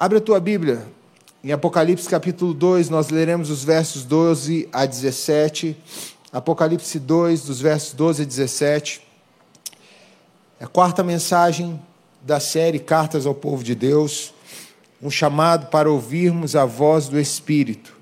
Abre 0.00 0.16
a 0.16 0.20
tua 0.22 0.40
Bíblia. 0.40 0.88
Em 1.44 1.52
Apocalipse 1.52 2.08
capítulo 2.08 2.54
2, 2.54 2.88
nós 2.88 3.10
leremos 3.10 3.50
os 3.50 3.62
versos 3.62 4.02
12 4.02 4.66
a 4.72 4.86
17. 4.86 5.76
Apocalipse 6.32 6.98
2, 6.98 7.42
dos 7.42 7.60
versos 7.60 7.92
12 7.92 8.22
a 8.22 8.24
17. 8.24 9.02
É 10.58 10.64
a 10.64 10.66
quarta 10.66 11.04
mensagem 11.04 11.78
da 12.22 12.40
série 12.40 12.78
Cartas 12.78 13.26
ao 13.26 13.34
Povo 13.34 13.62
de 13.62 13.74
Deus. 13.74 14.32
Um 15.02 15.10
chamado 15.10 15.66
para 15.66 15.90
ouvirmos 15.90 16.56
a 16.56 16.64
voz 16.64 17.06
do 17.06 17.20
Espírito. 17.20 17.94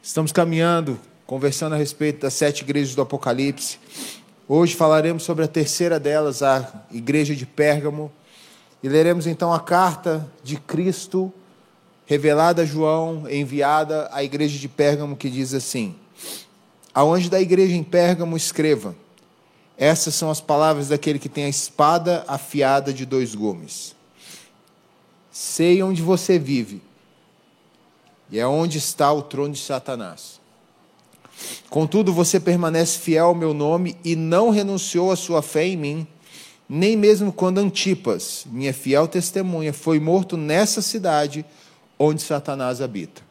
Estamos 0.00 0.30
caminhando, 0.30 0.96
conversando 1.26 1.74
a 1.74 1.76
respeito 1.76 2.20
das 2.20 2.34
sete 2.34 2.62
igrejas 2.62 2.94
do 2.94 3.02
Apocalipse. 3.02 3.80
Hoje 4.48 4.74
falaremos 4.74 5.22
sobre 5.22 5.44
a 5.44 5.48
terceira 5.48 6.00
delas, 6.00 6.42
a 6.42 6.84
igreja 6.90 7.34
de 7.34 7.46
Pérgamo, 7.46 8.10
e 8.82 8.88
leremos 8.88 9.28
então 9.28 9.52
a 9.52 9.60
carta 9.60 10.28
de 10.42 10.56
Cristo 10.56 11.32
revelada 12.04 12.62
a 12.62 12.64
João, 12.64 13.30
enviada 13.30 14.10
à 14.12 14.24
igreja 14.24 14.58
de 14.58 14.68
Pérgamo, 14.68 15.16
que 15.16 15.30
diz 15.30 15.54
assim: 15.54 15.94
Aonde 16.92 17.30
da 17.30 17.40
igreja 17.40 17.76
em 17.76 17.84
Pérgamo 17.84 18.36
escreva: 18.36 18.96
Essas 19.78 20.16
são 20.16 20.28
as 20.28 20.40
palavras 20.40 20.88
daquele 20.88 21.20
que 21.20 21.28
tem 21.28 21.44
a 21.44 21.48
espada 21.48 22.24
afiada 22.26 22.92
de 22.92 23.06
dois 23.06 23.36
gumes. 23.36 23.94
Sei 25.30 25.84
onde 25.84 26.02
você 26.02 26.36
vive, 26.36 26.82
e 28.28 28.40
é 28.40 28.46
onde 28.46 28.76
está 28.76 29.12
o 29.12 29.22
trono 29.22 29.54
de 29.54 29.60
Satanás. 29.60 30.41
Contudo, 31.70 32.12
você 32.12 32.38
permanece 32.38 32.98
fiel 32.98 33.26
ao 33.26 33.34
meu 33.34 33.54
nome 33.54 33.96
e 34.04 34.14
não 34.14 34.50
renunciou 34.50 35.10
à 35.10 35.16
sua 35.16 35.40
fé 35.40 35.66
em 35.66 35.76
mim, 35.76 36.06
nem 36.68 36.96
mesmo 36.96 37.32
quando 37.32 37.58
Antipas, 37.58 38.44
minha 38.50 38.74
fiel 38.74 39.08
testemunha, 39.08 39.72
foi 39.72 39.98
morto 39.98 40.36
nessa 40.36 40.82
cidade 40.82 41.44
onde 41.98 42.22
Satanás 42.22 42.80
habita. 42.80 43.22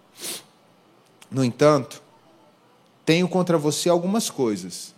No 1.30 1.44
entanto, 1.44 2.02
tenho 3.06 3.28
contra 3.28 3.58
você 3.58 3.90
algumas 3.90 4.30
coisas. 4.30 4.94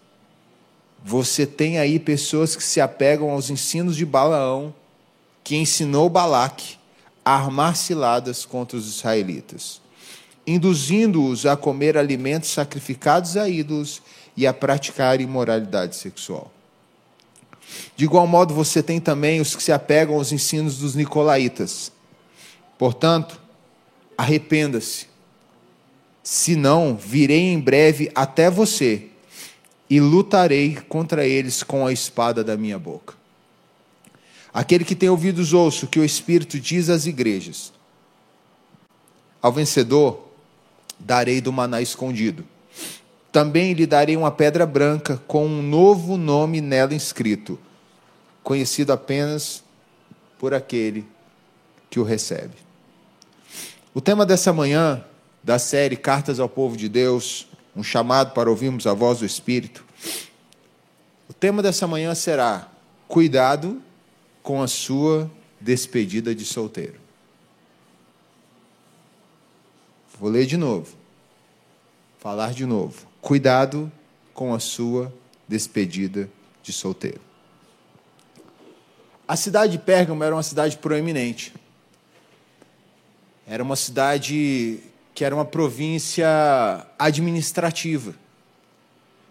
Você 1.03 1.45
tem 1.45 1.79
aí 1.79 1.99
pessoas 1.99 2.55
que 2.55 2.63
se 2.63 2.79
apegam 2.79 3.29
aos 3.29 3.49
ensinos 3.49 3.95
de 3.95 4.05
Balaão, 4.05 4.73
que 5.43 5.55
ensinou 5.55 6.09
Balaque 6.09 6.77
a 7.25 7.35
armar 7.35 7.75
ciladas 7.75 8.45
contra 8.45 8.77
os 8.77 8.87
israelitas 8.87 9.82
induzindo-os 10.45 11.45
a 11.45 11.55
comer 11.55 11.97
alimentos 11.97 12.49
sacrificados 12.49 13.37
a 13.37 13.47
ídolos 13.47 14.01
e 14.35 14.45
a 14.45 14.53
praticar 14.53 15.21
imoralidade 15.21 15.95
sexual. 15.95 16.51
De 17.95 18.05
igual 18.05 18.27
modo, 18.27 18.53
você 18.53 18.83
tem 18.83 18.99
também 18.99 19.39
os 19.39 19.55
que 19.55 19.63
se 19.63 19.71
apegam 19.71 20.15
aos 20.15 20.31
ensinos 20.31 20.77
dos 20.77 20.95
nicolaítas. 20.95 21.91
Portanto, 22.77 23.39
arrependa-se. 24.17 25.07
Senão, 26.21 26.95
virei 26.95 27.51
em 27.51 27.59
breve 27.59 28.11
até 28.13 28.49
você 28.49 29.07
e 29.89 29.99
lutarei 29.99 30.75
contra 30.87 31.25
eles 31.25 31.63
com 31.63 31.85
a 31.85 31.91
espada 31.91 32.43
da 32.43 32.57
minha 32.57 32.79
boca. 32.79 33.15
Aquele 34.53 34.85
que 34.85 34.95
tem 34.95 35.09
ouvidos, 35.09 35.51
ouça 35.51 35.85
o 35.85 35.89
que 35.89 35.99
o 35.99 36.05
Espírito 36.05 36.59
diz 36.59 36.89
às 36.89 37.05
igrejas. 37.05 37.73
Ao 39.41 39.51
vencedor, 39.51 40.22
darei 41.03 41.41
do 41.41 41.51
maná 41.51 41.81
escondido. 41.81 42.45
Também 43.31 43.73
lhe 43.73 43.85
darei 43.85 44.15
uma 44.15 44.31
pedra 44.31 44.65
branca 44.65 45.21
com 45.27 45.45
um 45.45 45.61
novo 45.61 46.17
nome 46.17 46.61
nela 46.61 46.93
inscrito, 46.93 47.59
conhecido 48.43 48.93
apenas 48.93 49.63
por 50.37 50.53
aquele 50.53 51.05
que 51.89 51.99
o 51.99 52.03
recebe. 52.03 52.55
O 53.93 54.01
tema 54.01 54.25
dessa 54.25 54.53
manhã, 54.53 55.03
da 55.43 55.59
série 55.59 55.95
Cartas 55.95 56.39
ao 56.39 56.49
Povo 56.49 56.77
de 56.77 56.87
Deus, 56.87 57.47
um 57.75 57.83
chamado 57.83 58.33
para 58.33 58.49
ouvirmos 58.49 58.85
a 58.85 58.93
voz 58.93 59.19
do 59.19 59.25
Espírito. 59.25 59.83
O 61.27 61.33
tema 61.33 61.61
dessa 61.61 61.87
manhã 61.87 62.13
será: 62.13 62.69
Cuidado 63.07 63.81
com 64.41 64.61
a 64.61 64.67
sua 64.67 65.29
despedida 65.59 66.35
de 66.35 66.45
solteiro. 66.45 67.02
Vou 70.23 70.31
ler 70.31 70.45
de 70.45 70.55
novo. 70.55 70.95
Falar 72.17 72.53
de 72.53 72.65
novo. 72.65 73.05
Cuidado 73.19 73.91
com 74.33 74.53
a 74.53 74.59
sua 74.59 75.13
despedida 75.49 76.29
de 76.63 76.71
solteiro. 76.71 77.19
A 79.27 79.35
cidade 79.35 79.73
de 79.73 79.79
Pérgamo 79.79 80.23
era 80.23 80.33
uma 80.33 80.41
cidade 80.41 80.77
proeminente. 80.77 81.53
Era 83.45 83.61
uma 83.61 83.75
cidade 83.75 84.79
que 85.13 85.25
era 85.25 85.35
uma 85.35 85.43
província 85.43 86.87
administrativa. 86.97 88.15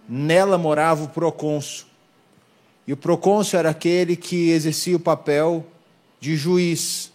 Nela 0.06 0.59
morava 0.59 1.04
o 1.04 1.09
procônsul. 1.09 1.86
E 2.86 2.92
o 2.92 2.98
procônsul 2.98 3.59
era 3.59 3.70
aquele 3.70 4.14
que 4.14 4.50
exercia 4.50 4.97
o 4.97 5.00
papel 5.00 5.66
de 6.20 6.36
juiz 6.36 7.12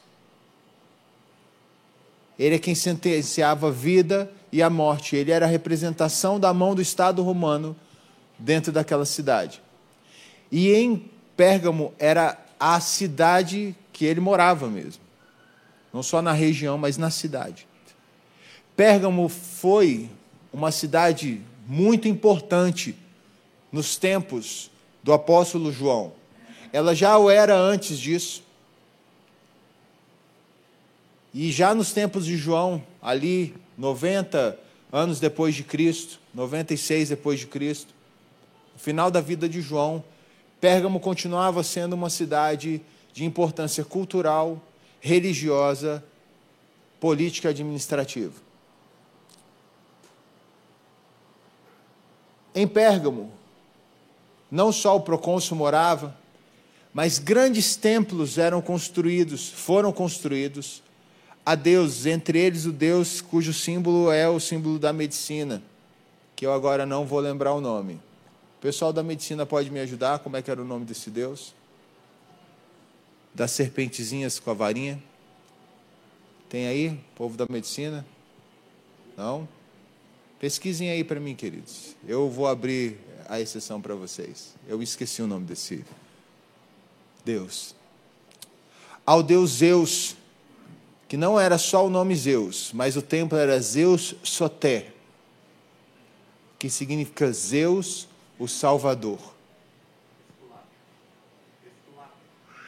ele 2.37 2.55
é 2.55 2.59
quem 2.59 2.75
sentenciava 2.75 3.67
a 3.67 3.71
vida 3.71 4.31
e 4.51 4.61
a 4.61 4.69
morte. 4.69 5.15
Ele 5.15 5.31
era 5.31 5.45
a 5.45 5.49
representação 5.49 6.39
da 6.39 6.53
mão 6.53 6.75
do 6.75 6.81
Estado 6.81 7.23
romano 7.23 7.75
dentro 8.37 8.71
daquela 8.71 9.05
cidade. 9.05 9.61
E 10.51 10.71
em 10.71 11.09
Pérgamo 11.35 11.93
era 11.97 12.37
a 12.59 12.79
cidade 12.79 13.75
que 13.91 14.05
ele 14.05 14.19
morava 14.19 14.67
mesmo. 14.67 15.01
Não 15.93 16.03
só 16.03 16.21
na 16.21 16.31
região, 16.31 16.77
mas 16.77 16.97
na 16.97 17.09
cidade. 17.09 17.67
Pérgamo 18.75 19.27
foi 19.27 20.09
uma 20.53 20.71
cidade 20.71 21.41
muito 21.67 22.07
importante 22.07 22.95
nos 23.71 23.97
tempos 23.97 24.69
do 25.03 25.11
apóstolo 25.11 25.71
João. 25.71 26.13
Ela 26.71 26.93
já 26.93 27.17
o 27.17 27.29
era 27.29 27.55
antes 27.55 27.97
disso. 27.97 28.43
E 31.39 31.51
já 31.51 31.75
nos 31.75 31.93
tempos 31.93 32.25
de 32.25 32.35
João, 32.35 32.83
ali 32.99 33.55
90 33.77 34.57
anos 34.91 35.19
depois 35.19 35.53
de 35.53 35.63
Cristo, 35.63 36.19
96 36.33 37.09
depois 37.09 37.39
de 37.39 37.45
Cristo, 37.45 37.93
no 38.73 38.79
final 38.79 39.11
da 39.11 39.21
vida 39.21 39.47
de 39.47 39.61
João, 39.61 40.03
Pérgamo 40.59 40.99
continuava 40.99 41.61
sendo 41.61 41.93
uma 41.93 42.09
cidade 42.09 42.81
de 43.13 43.23
importância 43.23 43.85
cultural, 43.85 44.59
religiosa, 44.99 46.03
política 46.99 47.49
e 47.49 47.51
administrativa. 47.51 48.33
Em 52.55 52.67
Pérgamo, 52.67 53.31
não 54.49 54.71
só 54.71 54.95
o 54.95 55.01
procônsul 55.01 55.55
morava, 55.55 56.17
mas 56.91 57.19
grandes 57.19 57.75
templos 57.75 58.39
eram 58.39 58.59
construídos, 58.59 59.47
foram 59.47 59.93
construídos 59.93 60.81
a 61.47 61.55
deuses, 61.55 62.05
entre 62.05 62.37
eles 62.37 62.65
o 62.65 62.73
Deus 62.73 63.21
cujo 63.21 63.53
símbolo 63.53 64.11
é 64.11 64.27
o 64.27 64.37
símbolo 64.37 64.77
da 64.77 64.91
medicina, 64.91 65.63
que 66.35 66.45
eu 66.45 66.51
agora 66.51 66.85
não 66.85 67.05
vou 67.05 67.21
lembrar 67.21 67.53
o 67.53 67.61
nome. 67.61 67.93
O 67.93 68.59
pessoal 68.59 68.91
da 68.91 69.01
medicina 69.01 69.45
pode 69.45 69.71
me 69.71 69.79
ajudar? 69.79 70.19
Como 70.19 70.35
é 70.35 70.41
que 70.41 70.51
era 70.51 70.61
o 70.61 70.65
nome 70.65 70.83
desse 70.83 71.09
Deus? 71.09 71.53
Das 73.33 73.51
serpentezinhas 73.51 74.41
com 74.41 74.51
a 74.51 74.53
varinha? 74.53 75.01
Tem 76.49 76.67
aí, 76.67 76.99
povo 77.15 77.37
da 77.37 77.45
medicina? 77.49 78.05
Não? 79.15 79.47
Pesquisem 80.41 80.89
aí 80.89 81.01
para 81.01 81.17
mim, 81.17 81.33
queridos. 81.33 81.95
Eu 82.05 82.29
vou 82.29 82.45
abrir 82.45 82.99
a 83.29 83.39
exceção 83.39 83.79
para 83.79 83.95
vocês. 83.95 84.53
Eu 84.67 84.83
esqueci 84.83 85.21
o 85.21 85.27
nome 85.27 85.45
desse 85.45 85.85
Deus. 87.23 87.73
Ao 89.05 89.23
Deus 89.23 89.51
Zeus, 89.51 90.17
que 91.07 91.15
não 91.15 91.39
era 91.39 91.57
só 91.57 91.85
o 91.85 91.89
nome 91.89 92.15
Zeus, 92.15 92.71
mas 92.73 92.97
o 92.97 93.01
templo 93.01 93.37
era 93.37 93.59
Zeus 93.61 94.15
Soté, 94.23 94.91
que 96.59 96.69
significa 96.69 97.31
Zeus, 97.31 98.07
o 98.37 98.47
Salvador. 98.47 99.19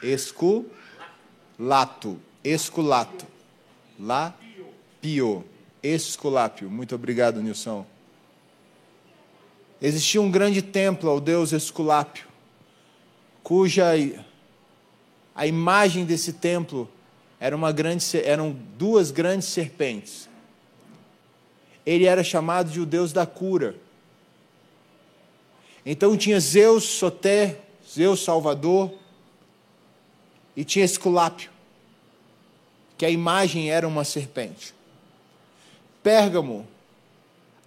Esculato, 0.02 0.70
esculato, 2.42 3.26
lá, 3.98 4.34
pio, 5.00 5.44
esculápio. 5.82 6.70
Muito 6.70 6.94
obrigado, 6.94 7.42
Nilson. 7.42 7.84
Existia 9.82 10.20
um 10.20 10.30
grande 10.30 10.60
templo 10.62 11.08
ao 11.08 11.20
deus 11.20 11.52
Esculápio, 11.52 12.26
cuja 13.42 13.92
a 15.34 15.46
imagem 15.46 16.04
desse 16.04 16.34
templo 16.34 16.88
era 17.40 17.56
uma 17.56 17.72
grande, 17.72 18.04
eram 18.22 18.52
duas 18.76 19.10
grandes 19.10 19.48
serpentes. 19.48 20.28
Ele 21.86 22.04
era 22.04 22.22
chamado 22.22 22.70
de 22.70 22.78
o 22.78 22.84
Deus 22.84 23.12
da 23.14 23.24
cura. 23.24 23.74
Então 25.84 26.14
tinha 26.18 26.38
Zeus 26.38 26.84
Soté, 26.84 27.58
Zeus 27.90 28.22
Salvador, 28.22 28.92
e 30.54 30.62
tinha 30.62 30.84
Esculápio, 30.84 31.50
que 32.98 33.06
a 33.06 33.10
imagem 33.10 33.70
era 33.70 33.88
uma 33.88 34.04
serpente. 34.04 34.74
Pérgamo 36.02 36.68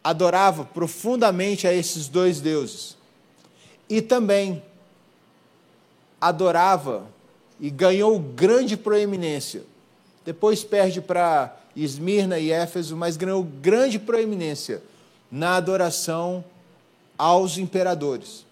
adorava 0.04 0.64
profundamente 0.64 1.66
a 1.66 1.74
esses 1.74 2.08
dois 2.08 2.40
deuses 2.40 2.96
e 3.90 4.02
também 4.02 4.62
adorava 6.20 7.08
e 7.60 7.70
ganhou 7.70 8.20
grande 8.20 8.76
proeminência. 8.76 9.64
Depois 10.26 10.64
perde 10.64 11.02
para 11.02 11.56
Esmirna 11.76 12.40
e 12.40 12.52
Éfeso, 12.52 12.96
mas 12.96 13.18
ganhou 13.18 13.44
grande 13.44 14.00
proeminência 14.00 14.82
na 15.32 15.56
adoração 15.56 16.44
aos 17.18 17.58
imperadores. 17.58 18.46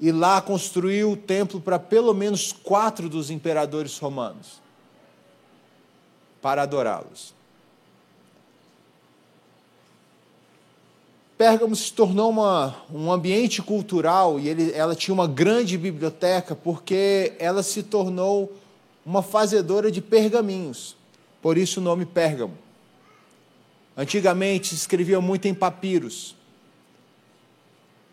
E 0.00 0.10
lá 0.10 0.40
construiu 0.40 1.12
o 1.12 1.16
templo 1.16 1.60
para 1.60 1.78
pelo 1.78 2.12
menos 2.12 2.52
quatro 2.52 3.08
dos 3.08 3.30
imperadores 3.30 3.98
romanos, 3.98 4.60
para 6.42 6.62
adorá-los. 6.62 7.32
Pérgamo 11.44 11.76
se 11.76 11.92
tornou 11.92 12.30
uma, 12.30 12.74
um 12.90 13.12
ambiente 13.12 13.60
cultural 13.60 14.40
e 14.40 14.48
ele, 14.48 14.72
ela 14.72 14.94
tinha 14.94 15.12
uma 15.12 15.28
grande 15.28 15.76
biblioteca 15.76 16.56
porque 16.56 17.34
ela 17.38 17.62
se 17.62 17.82
tornou 17.82 18.50
uma 19.04 19.22
fazedora 19.22 19.90
de 19.90 20.00
pergaminhos, 20.00 20.96
por 21.42 21.58
isso 21.58 21.80
o 21.80 21.82
nome 21.82 22.06
Pérgamo. 22.06 22.56
Antigamente 23.94 24.68
se 24.68 24.76
escrevia 24.76 25.20
muito 25.20 25.46
em 25.46 25.52
papiros. 25.52 26.34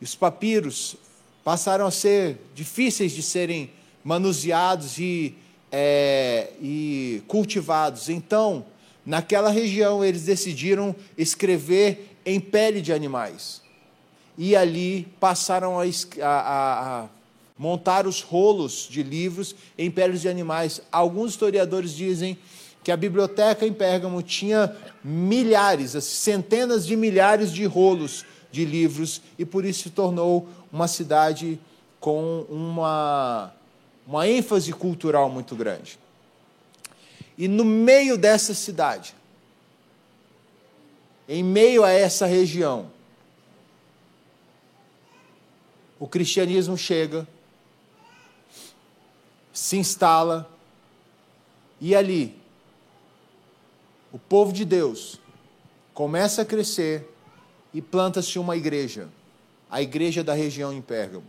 E 0.01 0.03
os 0.03 0.13
papiros 0.13 0.97
passaram 1.41 1.85
a 1.85 1.91
ser 1.91 2.37
difíceis 2.53 3.13
de 3.13 3.23
serem 3.23 3.71
manuseados 4.03 4.99
e, 4.99 5.37
é, 5.71 6.49
e 6.61 7.23
cultivados. 7.29 8.09
Então, 8.09 8.65
naquela 9.05 9.49
região, 9.49 10.03
eles 10.03 10.25
decidiram 10.25 10.93
escrever 11.17 12.10
em 12.25 12.39
pele 12.39 12.81
de 12.81 12.93
animais. 12.93 13.61
E 14.37 14.55
ali 14.55 15.07
passaram 15.19 15.79
a, 15.79 15.83
a, 16.21 17.03
a 17.03 17.09
montar 17.57 18.07
os 18.07 18.21
rolos 18.21 18.87
de 18.89 19.03
livros 19.03 19.55
em 19.77 19.91
peles 19.91 20.21
de 20.21 20.29
animais. 20.29 20.81
Alguns 20.91 21.31
historiadores 21.31 21.93
dizem 21.93 22.37
que 22.83 22.91
a 22.91 22.97
biblioteca 22.97 23.65
em 23.65 23.73
Pérgamo 23.73 24.21
tinha 24.23 24.75
milhares, 25.03 25.91
centenas 26.03 26.85
de 26.85 26.95
milhares 26.95 27.51
de 27.51 27.65
rolos 27.65 28.25
de 28.51 28.65
livros 28.65 29.21
e 29.37 29.45
por 29.45 29.65
isso 29.65 29.83
se 29.83 29.89
tornou 29.91 30.47
uma 30.71 30.87
cidade 30.87 31.59
com 31.99 32.45
uma, 32.49 33.53
uma 34.07 34.27
ênfase 34.27 34.73
cultural 34.73 35.29
muito 35.29 35.55
grande. 35.55 35.99
E 37.37 37.47
no 37.47 37.63
meio 37.63 38.17
dessa 38.17 38.53
cidade, 38.53 39.15
em 41.33 41.41
meio 41.41 41.85
a 41.85 41.91
essa 41.91 42.25
região, 42.25 42.91
o 45.97 46.05
cristianismo 46.05 46.77
chega, 46.77 47.25
se 49.53 49.77
instala, 49.77 50.51
e 51.79 51.95
ali, 51.95 52.37
o 54.11 54.19
povo 54.19 54.51
de 54.51 54.65
Deus 54.65 55.21
começa 55.93 56.41
a 56.41 56.45
crescer 56.45 57.09
e 57.73 57.81
planta-se 57.81 58.37
uma 58.37 58.57
igreja, 58.57 59.07
a 59.69 59.81
igreja 59.81 60.21
da 60.21 60.33
região 60.33 60.73
em 60.73 60.81
Pérgamo. 60.81 61.23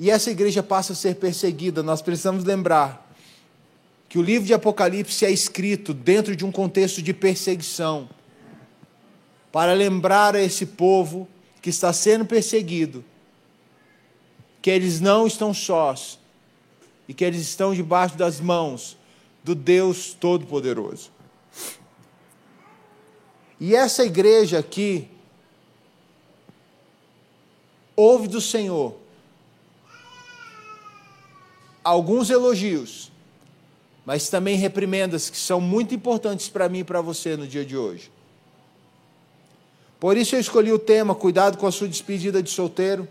E 0.00 0.10
essa 0.10 0.32
igreja 0.32 0.64
passa 0.64 0.94
a 0.94 0.96
ser 0.96 1.14
perseguida, 1.14 1.80
nós 1.80 2.02
precisamos 2.02 2.42
lembrar 2.42 3.07
que 4.08 4.18
o 4.18 4.22
livro 4.22 4.46
de 4.46 4.54
Apocalipse 4.54 5.24
é 5.24 5.30
escrito 5.30 5.92
dentro 5.92 6.34
de 6.34 6.44
um 6.44 6.50
contexto 6.50 7.02
de 7.02 7.12
perseguição, 7.12 8.08
para 9.52 9.72
lembrar 9.72 10.34
a 10.34 10.42
esse 10.42 10.64
povo 10.64 11.28
que 11.60 11.70
está 11.70 11.92
sendo 11.92 12.24
perseguido 12.24 13.04
que 14.60 14.70
eles 14.70 15.00
não 15.00 15.26
estão 15.26 15.54
sós 15.54 16.18
e 17.08 17.14
que 17.14 17.24
eles 17.24 17.40
estão 17.40 17.74
debaixo 17.74 18.16
das 18.16 18.40
mãos 18.40 18.96
do 19.42 19.54
Deus 19.54 20.12
Todo-Poderoso. 20.12 21.10
E 23.60 23.74
essa 23.74 24.04
igreja 24.04 24.58
aqui 24.58 25.08
ouve 27.96 28.28
do 28.28 28.40
Senhor 28.40 28.96
alguns 31.82 32.28
elogios 32.28 33.10
mas 34.08 34.30
também 34.30 34.56
reprimendas 34.56 35.28
que 35.28 35.36
são 35.36 35.60
muito 35.60 35.94
importantes 35.94 36.48
para 36.48 36.66
mim 36.66 36.78
e 36.78 36.84
para 36.84 37.02
você 37.02 37.36
no 37.36 37.46
dia 37.46 37.62
de 37.62 37.76
hoje. 37.76 38.10
Por 40.00 40.16
isso 40.16 40.34
eu 40.34 40.40
escolhi 40.40 40.72
o 40.72 40.78
tema 40.78 41.14
Cuidado 41.14 41.58
com 41.58 41.66
a 41.66 41.70
sua 41.70 41.86
despedida 41.86 42.42
de 42.42 42.48
solteiro, 42.48 43.06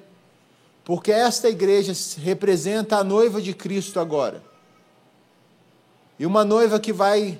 porque 0.84 1.12
esta 1.12 1.50
igreja 1.50 1.94
representa 2.24 2.98
a 2.98 3.04
noiva 3.04 3.40
de 3.40 3.54
Cristo 3.54 4.00
agora. 4.00 4.42
E 6.18 6.26
uma 6.26 6.44
noiva 6.44 6.80
que 6.80 6.92
vai 6.92 7.38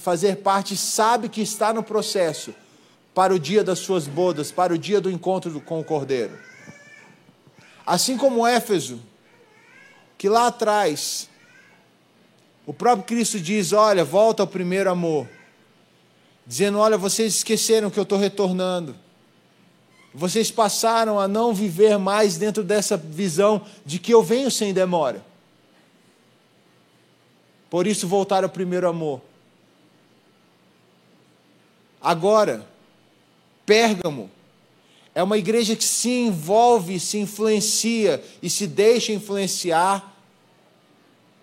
fazer 0.00 0.36
parte 0.36 0.74
sabe 0.74 1.28
que 1.28 1.42
está 1.42 1.74
no 1.74 1.82
processo 1.82 2.54
para 3.14 3.34
o 3.34 3.38
dia 3.38 3.62
das 3.62 3.80
suas 3.80 4.06
bodas, 4.06 4.50
para 4.50 4.72
o 4.72 4.78
dia 4.78 4.98
do 4.98 5.10
encontro 5.10 5.60
com 5.60 5.78
o 5.78 5.84
Cordeiro. 5.84 6.38
Assim 7.84 8.16
como 8.16 8.46
Éfeso, 8.46 8.98
que 10.16 10.26
lá 10.26 10.46
atrás 10.46 11.28
o 12.66 12.72
próprio 12.72 13.04
Cristo 13.04 13.40
diz: 13.40 13.72
Olha, 13.72 14.04
volta 14.04 14.42
ao 14.42 14.46
primeiro 14.46 14.90
amor. 14.90 15.28
Dizendo: 16.46 16.78
Olha, 16.78 16.96
vocês 16.96 17.36
esqueceram 17.36 17.90
que 17.90 17.98
eu 17.98 18.04
estou 18.04 18.18
retornando. 18.18 18.94
Vocês 20.14 20.50
passaram 20.50 21.18
a 21.18 21.26
não 21.26 21.54
viver 21.54 21.98
mais 21.98 22.36
dentro 22.36 22.62
dessa 22.62 22.96
visão 22.96 23.64
de 23.84 23.98
que 23.98 24.12
eu 24.12 24.22
venho 24.22 24.50
sem 24.50 24.72
demora. 24.72 25.24
Por 27.70 27.86
isso, 27.86 28.06
voltar 28.06 28.44
ao 28.44 28.50
primeiro 28.50 28.86
amor. 28.86 29.22
Agora, 32.00 32.68
Pérgamo 33.64 34.30
é 35.14 35.22
uma 35.22 35.38
igreja 35.38 35.74
que 35.74 35.84
se 35.84 36.10
envolve, 36.10 37.00
se 37.00 37.16
influencia 37.18 38.22
e 38.42 38.50
se 38.50 38.66
deixa 38.66 39.12
influenciar 39.12 40.14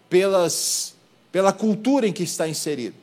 pelas 0.08 0.94
pela 1.32 1.54
cultura 1.54 2.08
em 2.08 2.14
que 2.14 2.24
está 2.24 2.48
inserido. 2.48 2.96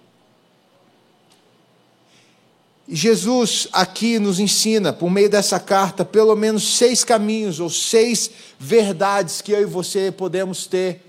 E 2.89 2.95
Jesus 2.95 3.67
aqui 3.73 4.19
nos 4.19 4.39
ensina, 4.39 4.93
por 4.93 5.11
meio 5.11 5.29
dessa 5.29 5.59
carta, 5.59 6.05
pelo 6.05 6.37
menos 6.37 6.77
seis 6.77 7.03
caminhos 7.03 7.59
ou 7.59 7.69
seis 7.69 8.31
verdades 8.59 9.41
que 9.41 9.51
eu 9.51 9.63
e 9.63 9.67
você 9.67 10.13
podemos 10.13 10.67
ter 10.67 11.05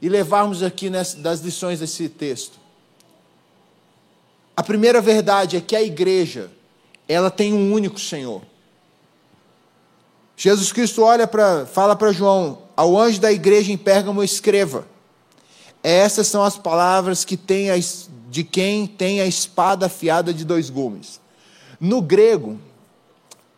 e 0.00 0.08
levarmos 0.08 0.64
aqui 0.64 0.90
nessa, 0.90 1.16
das 1.18 1.40
lições 1.40 1.78
desse 1.78 2.08
texto. 2.08 2.58
A 4.56 4.62
primeira 4.62 5.00
verdade 5.00 5.56
é 5.56 5.60
que 5.60 5.76
a 5.76 5.82
igreja, 5.82 6.50
ela 7.08 7.30
tem 7.30 7.52
um 7.52 7.72
único 7.72 8.00
Senhor. 8.00 8.42
Jesus 10.36 10.72
Cristo 10.72 11.02
olha 11.02 11.26
para, 11.26 11.66
fala 11.66 11.94
para 11.94 12.10
João, 12.10 12.62
ao 12.76 12.98
anjo 12.98 13.20
da 13.20 13.30
igreja 13.30 13.70
em 13.70 13.78
Pérgamo 13.78 14.24
escreva: 14.24 14.88
essas 15.82 16.28
são 16.28 16.44
as 16.44 16.56
palavras 16.56 17.24
que 17.24 17.36
tem 17.36 17.70
a, 17.70 17.74
de 18.30 18.44
quem 18.44 18.86
tem 18.86 19.20
a 19.20 19.26
espada 19.26 19.86
afiada 19.86 20.32
de 20.32 20.44
dois 20.44 20.70
gumes. 20.70 21.20
No 21.80 22.00
grego, 22.00 22.58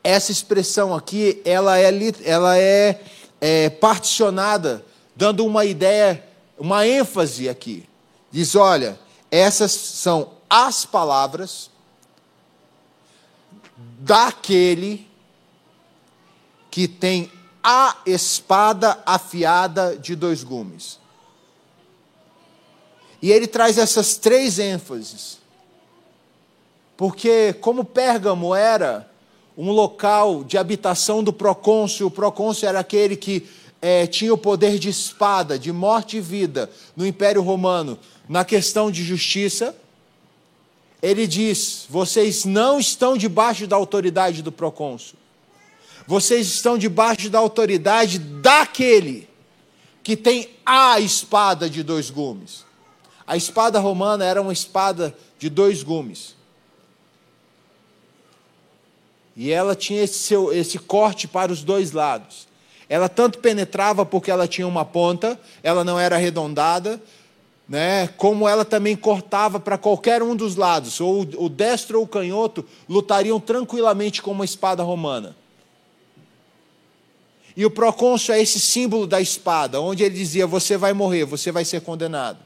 essa 0.03 0.33
expressão 0.33 0.95
aqui, 0.95 1.43
ela 1.45 1.79
é, 1.79 1.91
ela 2.25 2.59
é, 2.59 3.03
é 3.41 3.71
particionada, 3.71 4.85
dando 5.15 5.45
uma 5.45 5.65
ideia, 5.65 6.25
uma 6.59 6.87
ênfase 6.87 7.49
aqui. 7.49 7.89
Diz: 8.31 8.55
olha, 8.55 8.99
essas 9.31 9.73
são 9.73 10.33
as 10.49 10.85
palavras 10.85 11.71
daquele 13.99 15.07
que 16.71 16.89
tem 16.89 17.31
a 17.63 17.97
espada 18.05 18.99
afiada 19.07 19.97
de 19.97 20.15
dois 20.15 20.43
gumes. 20.43 20.99
E 23.25 23.33
ele 23.33 23.47
traz 23.47 23.79
essas 23.79 24.19
três 24.19 24.59
ênfases. 24.59 25.39
Porque, 26.95 27.55
como 27.55 27.83
Pérgamo 27.83 28.55
era 28.55 29.11
um 29.57 29.71
local 29.71 30.45
de 30.45 30.59
habitação 30.59 31.25
do 31.25 31.33
procônsul, 31.33 32.09
o 32.09 32.11
procônsul 32.11 32.69
era 32.69 32.81
aquele 32.81 33.17
que 33.17 33.49
é, 33.81 34.07
tinha 34.07 34.35
o 34.35 34.37
poder 34.37 34.79
de 34.79 34.91
espada, 34.91 35.59
de 35.59 35.73
morte 35.73 36.19
e 36.19 36.21
vida 36.21 36.71
no 36.95 37.07
Império 37.07 37.41
Romano, 37.41 37.99
na 38.29 38.45
questão 38.45 38.91
de 38.91 39.03
justiça. 39.03 39.75
Ele 41.01 41.27
diz: 41.27 41.87
vocês 41.89 42.45
não 42.45 42.79
estão 42.79 43.17
debaixo 43.17 43.67
da 43.67 43.75
autoridade 43.75 44.43
do 44.43 44.53
procônsul. 44.53 45.19
vocês 46.07 46.47
estão 46.47 46.77
debaixo 46.77 47.31
da 47.31 47.39
autoridade 47.39 48.19
daquele 48.19 49.27
que 50.03 50.15
tem 50.15 50.51
a 50.67 51.01
espada 51.01 51.71
de 51.71 51.83
dois 51.83 52.11
gumes. 52.11 52.74
A 53.27 53.37
espada 53.37 53.79
romana 53.79 54.25
era 54.25 54.41
uma 54.41 54.53
espada 54.53 55.15
de 55.39 55.49
dois 55.49 55.83
gumes. 55.83 56.35
E 59.37 59.51
ela 59.51 59.75
tinha 59.75 60.03
esse, 60.03 60.19
seu, 60.19 60.53
esse 60.53 60.79
corte 60.79 61.27
para 61.27 61.53
os 61.53 61.63
dois 61.63 61.93
lados. 61.93 62.47
Ela 62.89 63.09
tanto 63.09 63.39
penetrava 63.39 64.05
porque 64.05 64.31
ela 64.31 64.47
tinha 64.47 64.69
uma 64.69 64.85
ponta, 64.85 65.41
ela 65.63 65.83
não 65.83 65.99
era 65.99 66.17
arredondada, 66.17 67.03
né? 67.69 68.09
como 68.09 68.47
ela 68.47 68.65
também 68.65 68.95
cortava 68.95 69.59
para 69.59 69.79
qualquer 69.79 70.23
um 70.23 70.37
dos 70.37 70.55
lados. 70.55 71.01
Ou 71.01 71.23
o 71.39 71.49
destro 71.49 71.99
ou 71.99 72.05
o 72.05 72.09
canhoto 72.09 72.65
lutariam 72.89 73.41
tranquilamente 73.41 74.23
com 74.23 74.31
uma 74.31 74.45
espada 74.45 74.83
romana. 74.83 75.35
E 77.57 77.65
o 77.65 77.71
procônsul 77.71 78.35
é 78.35 78.43
esse 78.43 78.61
símbolo 78.61 79.07
da 79.07 79.21
espada, 79.21 79.81
onde 79.81 80.03
ele 80.03 80.15
dizia: 80.15 80.47
Você 80.47 80.77
vai 80.77 80.93
morrer, 80.93 81.25
você 81.25 81.53
vai 81.53 81.65
ser 81.65 81.81
condenado. 81.81 82.39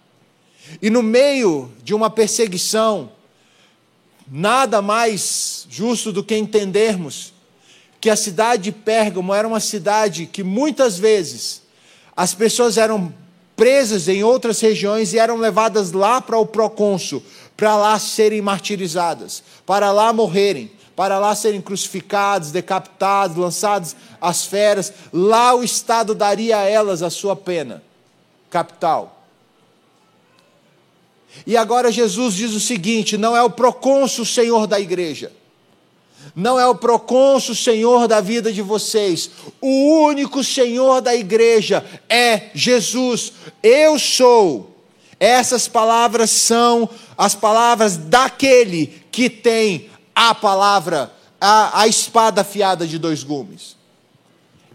E 0.81 0.91
no 0.91 1.03
meio 1.03 1.71
de 1.83 1.95
uma 1.95 2.11
perseguição, 2.11 3.11
nada 4.31 4.83
mais 4.83 5.67
justo 5.71 6.13
do 6.13 6.23
que 6.23 6.37
entendermos 6.37 7.33
que 8.01 8.11
a 8.11 8.17
cidade 8.17 8.65
de 8.65 8.73
Pérgamo 8.73 9.35
era 9.35 9.47
uma 9.47 9.61
cidade 9.61 10.27
que 10.27 10.43
muitas 10.43 10.99
vezes 10.99 11.63
as 12.17 12.35
pessoas 12.35 12.77
eram 12.77 13.13
presas 13.57 14.07
em 14.07 14.23
outras 14.23 14.61
regiões 14.61 15.13
e 15.13 15.19
eram 15.19 15.37
levadas 15.37 15.91
lá 15.91 16.21
para 16.21 16.39
o 16.39 16.47
procônsul, 16.47 17.23
para 17.57 17.77
lá 17.77 17.99
serem 17.99 18.41
martirizadas, 18.41 19.43
para 19.67 19.91
lá 19.91 20.13
morrerem, 20.13 20.71
para 20.95 21.19
lá 21.19 21.35
serem 21.35 21.61
crucificados, 21.61 22.53
decapitados, 22.53 23.37
lançados 23.37 23.97
às 24.21 24.45
feras. 24.45 24.93
Lá 25.13 25.55
o 25.55 25.65
Estado 25.65 26.15
daria 26.15 26.59
a 26.59 26.65
elas 26.65 27.03
a 27.03 27.11
sua 27.11 27.35
pena 27.35 27.83
capital. 28.49 29.18
E 31.47 31.57
agora 31.57 31.93
Jesus 31.93 32.35
diz 32.35 32.55
o 32.55 32.61
seguinte: 32.61 33.17
não 33.17 33.37
é 33.37 33.43
o 33.43 33.51
procônsul 33.51 34.25
senhor 34.25 34.67
da 34.67 34.79
igreja, 34.79 35.33
não 36.35 36.59
é 36.59 36.67
o 36.67 36.75
procônsul 36.75 37.55
senhor 37.55 38.07
da 38.07 38.21
vida 38.21 38.53
de 38.53 38.63
vocês, 38.63 39.31
o 39.61 40.05
único 40.05 40.43
senhor 40.45 41.01
da 41.01 41.15
igreja 41.15 41.85
é 42.09 42.51
Jesus. 42.55 43.33
Eu 43.63 43.99
sou. 43.99 44.75
Essas 45.21 45.67
palavras 45.67 46.31
são 46.31 46.89
as 47.17 47.35
palavras 47.35 47.97
daquele 47.97 49.03
que 49.11 49.29
tem 49.29 49.91
a 50.15 50.33
palavra, 50.33 51.13
a, 51.41 51.81
a 51.81 51.89
espada 51.89 52.43
afiada 52.43 52.87
de 52.87 52.99
dois 52.99 53.25
gumes. 53.25 53.77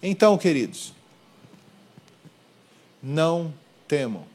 Então, 0.02 0.38
queridos, 0.38 0.92
não 3.02 3.54
temam. 3.88 4.33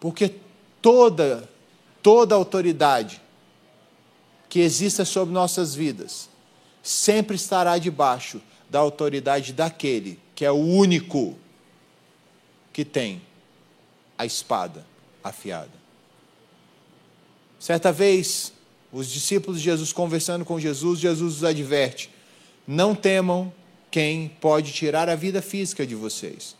Porque 0.00 0.34
toda, 0.80 1.48
toda 2.02 2.34
autoridade 2.34 3.20
que 4.48 4.58
exista 4.58 5.04
sobre 5.04 5.32
nossas 5.32 5.74
vidas 5.74 6.28
sempre 6.82 7.36
estará 7.36 7.78
debaixo 7.78 8.40
da 8.68 8.78
autoridade 8.78 9.52
daquele 9.52 10.18
que 10.34 10.44
é 10.44 10.50
o 10.50 10.56
único 10.56 11.36
que 12.72 12.82
tem 12.82 13.20
a 14.16 14.24
espada 14.24 14.86
afiada. 15.22 15.70
Certa 17.58 17.92
vez, 17.92 18.54
os 18.90 19.06
discípulos 19.08 19.58
de 19.58 19.64
Jesus 19.64 19.92
conversando 19.92 20.46
com 20.46 20.58
Jesus, 20.58 20.98
Jesus 20.98 21.36
os 21.36 21.44
adverte: 21.44 22.10
não 22.66 22.94
temam 22.94 23.52
quem 23.90 24.28
pode 24.28 24.72
tirar 24.72 25.10
a 25.10 25.14
vida 25.14 25.42
física 25.42 25.86
de 25.86 25.94
vocês. 25.94 26.56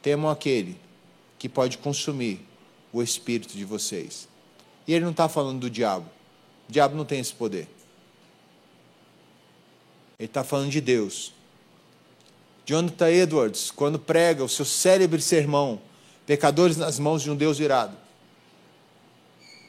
Temam 0.00 0.30
aquele 0.30 0.78
que 1.46 1.48
pode 1.48 1.78
consumir 1.78 2.44
o 2.92 3.00
espírito 3.00 3.56
de 3.56 3.64
vocês. 3.64 4.28
E 4.84 4.92
ele 4.92 5.04
não 5.04 5.12
está 5.12 5.28
falando 5.28 5.60
do 5.60 5.70
diabo. 5.70 6.10
O 6.68 6.72
diabo 6.72 6.96
não 6.96 7.04
tem 7.04 7.20
esse 7.20 7.32
poder. 7.32 7.68
Ele 10.18 10.26
está 10.26 10.42
falando 10.42 10.70
de 10.70 10.80
Deus. 10.80 11.32
Jonathan 12.64 13.08
Edwards, 13.10 13.70
quando 13.70 13.96
prega 13.96 14.42
o 14.42 14.48
seu 14.48 14.64
célebre 14.64 15.22
sermão, 15.22 15.80
Pecadores 16.26 16.76
nas 16.76 16.98
mãos 16.98 17.22
de 17.22 17.30
um 17.30 17.36
Deus 17.36 17.60
irado, 17.60 17.96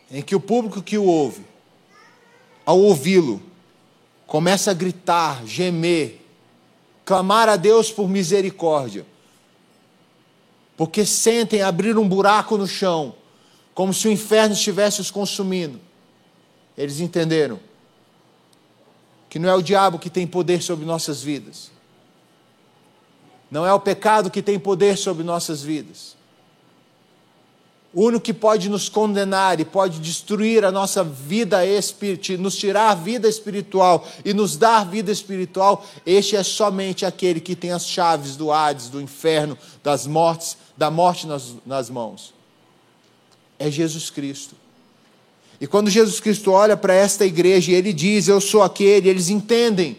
em 0.10 0.24
que 0.24 0.36
o 0.36 0.40
público 0.40 0.82
que 0.82 0.98
o 0.98 1.04
ouve, 1.04 1.46
ao 2.66 2.80
ouvi-lo, 2.80 3.40
começa 4.26 4.72
a 4.72 4.74
gritar, 4.74 5.46
gemer, 5.46 6.20
clamar 7.06 7.48
a 7.48 7.56
Deus 7.56 7.92
por 7.92 8.10
misericórdia 8.10 9.06
porque 10.78 11.04
sentem 11.04 11.64
abrir 11.64 11.98
um 11.98 12.08
buraco 12.08 12.56
no 12.56 12.68
chão, 12.68 13.16
como 13.74 13.92
se 13.92 14.08
o 14.08 14.12
inferno 14.12 14.54
estivesse 14.54 15.02
os 15.02 15.10
consumindo. 15.10 15.82
Eles 16.78 17.00
entenderam 17.00 17.60
que 19.28 19.40
não 19.40 19.50
é 19.50 19.56
o 19.56 19.62
diabo 19.62 19.98
que 19.98 20.10
tem 20.10 20.28
poder 20.28 20.62
sobre 20.62 20.86
nossas 20.86 21.22
vidas, 21.22 21.72
não 23.50 23.66
é 23.66 23.74
o 23.74 23.80
pecado 23.80 24.30
que 24.30 24.42
tem 24.42 24.60
poder 24.60 24.98
sobre 24.98 25.24
nossas 25.24 25.64
vidas. 25.64 26.16
O 27.94 28.04
único 28.04 28.26
que 28.26 28.34
pode 28.34 28.70
nos 28.70 28.90
condenar 28.90 29.60
e 29.60 29.66
pode 29.66 30.00
destruir 30.00 30.64
a 30.64 30.72
nossa 30.72 31.04
vida 31.04 31.66
espiritual, 31.66 32.38
nos 32.38 32.56
tirar 32.56 32.92
a 32.92 32.94
vida 32.94 33.28
espiritual 33.28 34.06
e 34.24 34.34
nos 34.34 34.58
dar 34.58 34.86
vida 34.86 35.12
espiritual, 35.12 35.84
este 36.06 36.36
é 36.36 36.44
somente 36.44 37.06
aquele 37.06 37.40
que 37.40 37.56
tem 37.56 37.72
as 37.72 37.88
chaves 37.88 38.36
do 38.36 38.52
Hades, 38.52 38.90
do 38.90 39.02
inferno, 39.02 39.58
das 39.82 40.06
mortes 40.06 40.58
da 40.78 40.92
morte 40.92 41.26
nas, 41.26 41.56
nas 41.66 41.90
mãos. 41.90 42.34
É 43.58 43.72
Jesus 43.72 44.10
Cristo. 44.10 44.56
E 45.60 45.66
quando 45.66 45.90
Jesus 45.90 46.20
Cristo 46.20 46.52
olha 46.52 46.78
para 46.78 46.94
esta 46.94 47.26
igreja 47.26 47.72
e 47.72 47.76
ele 47.76 47.92
diz: 47.92 48.28
Eu 48.28 48.40
sou 48.40 48.62
aquele, 48.62 49.10
eles 49.10 49.30
entendem 49.30 49.98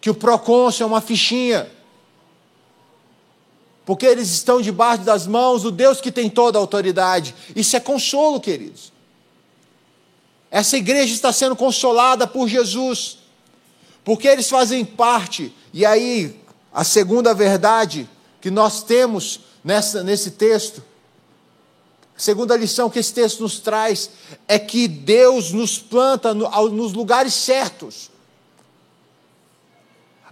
que 0.00 0.10
o 0.10 0.14
procônsul 0.14 0.84
é 0.84 0.86
uma 0.86 1.00
fichinha, 1.00 1.70
porque 3.84 4.04
eles 4.04 4.30
estão 4.30 4.60
debaixo 4.60 5.04
das 5.04 5.26
mãos 5.26 5.62
do 5.62 5.70
Deus 5.70 6.00
que 6.00 6.10
tem 6.10 6.28
toda 6.28 6.58
a 6.58 6.60
autoridade. 6.60 7.34
Isso 7.54 7.76
é 7.76 7.80
consolo, 7.80 8.40
queridos. 8.40 8.92
Essa 10.50 10.76
igreja 10.76 11.14
está 11.14 11.32
sendo 11.32 11.54
consolada 11.54 12.26
por 12.26 12.48
Jesus, 12.48 13.18
porque 14.04 14.26
eles 14.26 14.48
fazem 14.48 14.84
parte, 14.84 15.52
e 15.72 15.84
aí 15.84 16.40
a 16.72 16.82
segunda 16.82 17.34
verdade 17.34 18.08
que 18.40 18.50
nós 18.50 18.82
temos 18.82 19.40
nessa, 19.64 20.02
nesse 20.02 20.32
texto, 20.32 20.82
a 22.16 22.20
segunda 22.20 22.56
lição 22.56 22.88
que 22.88 22.98
esse 22.98 23.12
texto 23.12 23.40
nos 23.40 23.60
traz 23.60 24.10
é 24.48 24.58
que 24.58 24.88
Deus 24.88 25.52
nos 25.52 25.78
planta 25.78 26.32
no, 26.32 26.48
nos 26.70 26.94
lugares 26.94 27.34
certos. 27.34 28.10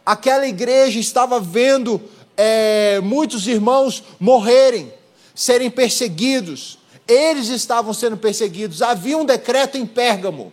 Aquela 0.05 0.47
igreja 0.47 0.99
estava 0.99 1.39
vendo 1.39 2.01
é, 2.37 3.01
muitos 3.01 3.47
irmãos 3.47 4.03
morrerem, 4.19 4.93
serem 5.35 5.71
perseguidos. 5.71 6.79
Eles 7.07 7.49
estavam 7.49 7.93
sendo 7.93 8.17
perseguidos. 8.17 8.81
Havia 8.81 9.19
um 9.19 9.27
decreto 9.27 9.77
em 9.77 9.85
Pérgamo 9.85 10.53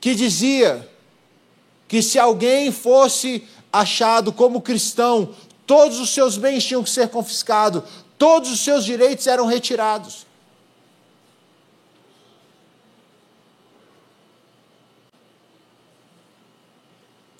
que 0.00 0.14
dizia 0.14 0.88
que 1.88 2.02
se 2.02 2.18
alguém 2.18 2.70
fosse 2.72 3.46
achado 3.72 4.32
como 4.32 4.60
cristão 4.60 5.34
Todos 5.66 5.98
os 5.98 6.10
seus 6.10 6.36
bens 6.36 6.64
tinham 6.64 6.82
que 6.82 6.90
ser 6.90 7.08
confiscados, 7.08 7.82
todos 8.18 8.50
os 8.50 8.60
seus 8.60 8.84
direitos 8.84 9.26
eram 9.26 9.46
retirados. 9.46 10.26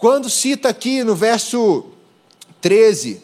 Quando 0.04 0.28
cita 0.28 0.68
aqui 0.68 1.02
no 1.02 1.14
verso 1.14 1.86
13, 2.60 3.22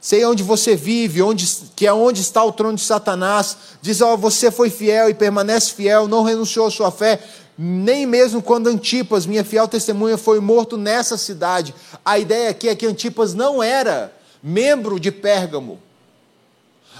sei 0.00 0.24
onde 0.24 0.42
você 0.42 0.74
vive, 0.74 1.22
onde, 1.22 1.46
que 1.76 1.86
é 1.86 1.92
onde 1.92 2.20
está 2.20 2.42
o 2.44 2.50
trono 2.50 2.74
de 2.74 2.82
Satanás, 2.82 3.56
diz: 3.80 4.00
ó, 4.00 4.14
oh, 4.14 4.16
você 4.16 4.50
foi 4.50 4.68
fiel 4.68 5.08
e 5.10 5.14
permanece 5.14 5.72
fiel, 5.72 6.08
não 6.08 6.24
renunciou 6.24 6.66
à 6.66 6.70
sua 6.72 6.90
fé, 6.90 7.24
nem 7.64 8.06
mesmo 8.06 8.42
quando 8.42 8.66
Antipas, 8.66 9.24
minha 9.24 9.44
fiel 9.44 9.68
testemunha, 9.68 10.18
foi 10.18 10.40
morto 10.40 10.76
nessa 10.76 11.16
cidade. 11.16 11.72
A 12.04 12.18
ideia 12.18 12.50
aqui 12.50 12.68
é 12.68 12.74
que 12.74 12.84
Antipas 12.84 13.34
não 13.34 13.62
era 13.62 14.12
membro 14.42 14.98
de 14.98 15.12
Pérgamo. 15.12 15.78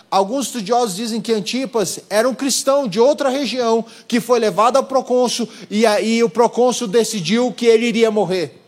Alguns 0.08 0.46
estudiosos 0.46 0.94
dizem 0.94 1.20
que 1.20 1.32
Antipas 1.32 1.98
era 2.08 2.28
um 2.28 2.34
cristão 2.34 2.86
de 2.86 3.00
outra 3.00 3.28
região 3.28 3.84
que 4.06 4.20
foi 4.20 4.38
levado 4.38 4.76
ao 4.76 4.84
procônsul 4.84 5.48
e 5.68 5.84
aí 5.84 6.22
o 6.22 6.30
procônsul 6.30 6.86
decidiu 6.86 7.52
que 7.52 7.66
ele 7.66 7.86
iria 7.86 8.10
morrer. 8.10 8.61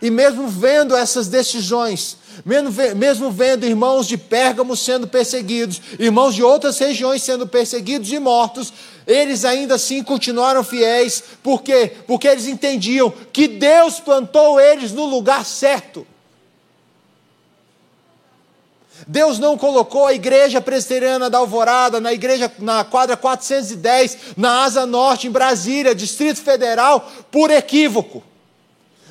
E 0.00 0.10
mesmo 0.10 0.48
vendo 0.48 0.96
essas 0.96 1.28
decisões, 1.28 2.16
mesmo 2.96 3.30
vendo 3.30 3.66
irmãos 3.66 4.06
de 4.06 4.16
Pérgamo 4.16 4.76
sendo 4.76 5.06
perseguidos, 5.06 5.80
irmãos 5.98 6.34
de 6.34 6.42
outras 6.42 6.78
regiões 6.78 7.22
sendo 7.22 7.46
perseguidos 7.46 8.10
e 8.10 8.18
mortos, 8.18 8.72
eles 9.06 9.44
ainda 9.44 9.74
assim 9.74 10.02
continuaram 10.02 10.64
fiéis, 10.64 11.22
por 11.42 11.62
quê? 11.62 11.92
Porque 12.06 12.28
eles 12.28 12.46
entendiam 12.46 13.12
que 13.32 13.48
Deus 13.48 14.00
plantou 14.00 14.60
eles 14.60 14.92
no 14.92 15.04
lugar 15.04 15.44
certo. 15.44 16.06
Deus 19.06 19.38
não 19.38 19.58
colocou 19.58 20.06
a 20.06 20.14
igreja 20.14 20.60
presbiteriana 20.60 21.28
da 21.28 21.38
Alvorada, 21.38 22.00
na 22.00 22.12
igreja 22.12 22.50
na 22.60 22.84
quadra 22.84 23.16
410, 23.16 24.18
na 24.36 24.62
Asa 24.62 24.86
Norte, 24.86 25.26
em 25.26 25.30
Brasília, 25.30 25.94
Distrito 25.94 26.40
Federal, 26.40 27.10
por 27.30 27.50
equívoco. 27.50 28.22